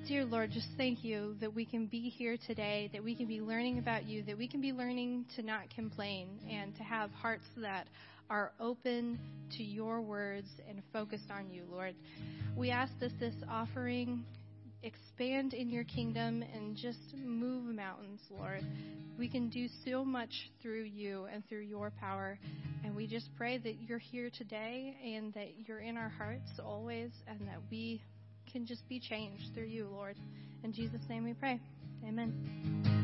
[0.07, 3.41] Dear Lord, just thank you that we can be here today, that we can be
[3.41, 7.47] learning about you, that we can be learning to not complain and to have hearts
[7.57, 7.89] that
[8.28, 9.18] are open
[9.57, 11.95] to your words and focused on you, Lord.
[12.55, 14.24] We ask that this offering
[14.85, 18.64] expand in your kingdom and just move mountains, Lord.
[19.18, 22.39] We can do so much through you and through your power.
[22.85, 27.11] And we just pray that you're here today and that you're in our hearts always
[27.26, 28.03] and that we
[28.53, 30.16] can just be changed through you, Lord.
[30.62, 31.61] In Jesus' name we pray.
[32.07, 33.03] Amen.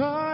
[0.00, 0.29] Christ.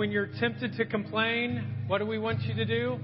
[0.00, 2.98] When you're tempted to complain, what do we want you to do?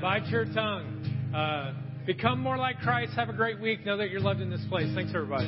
[0.00, 1.30] Bite your tongue.
[1.32, 1.72] Uh,
[2.04, 3.12] become more like Christ.
[3.14, 3.86] Have a great week.
[3.86, 4.92] Know that you're loved in this place.
[4.92, 5.46] Thanks, everybody.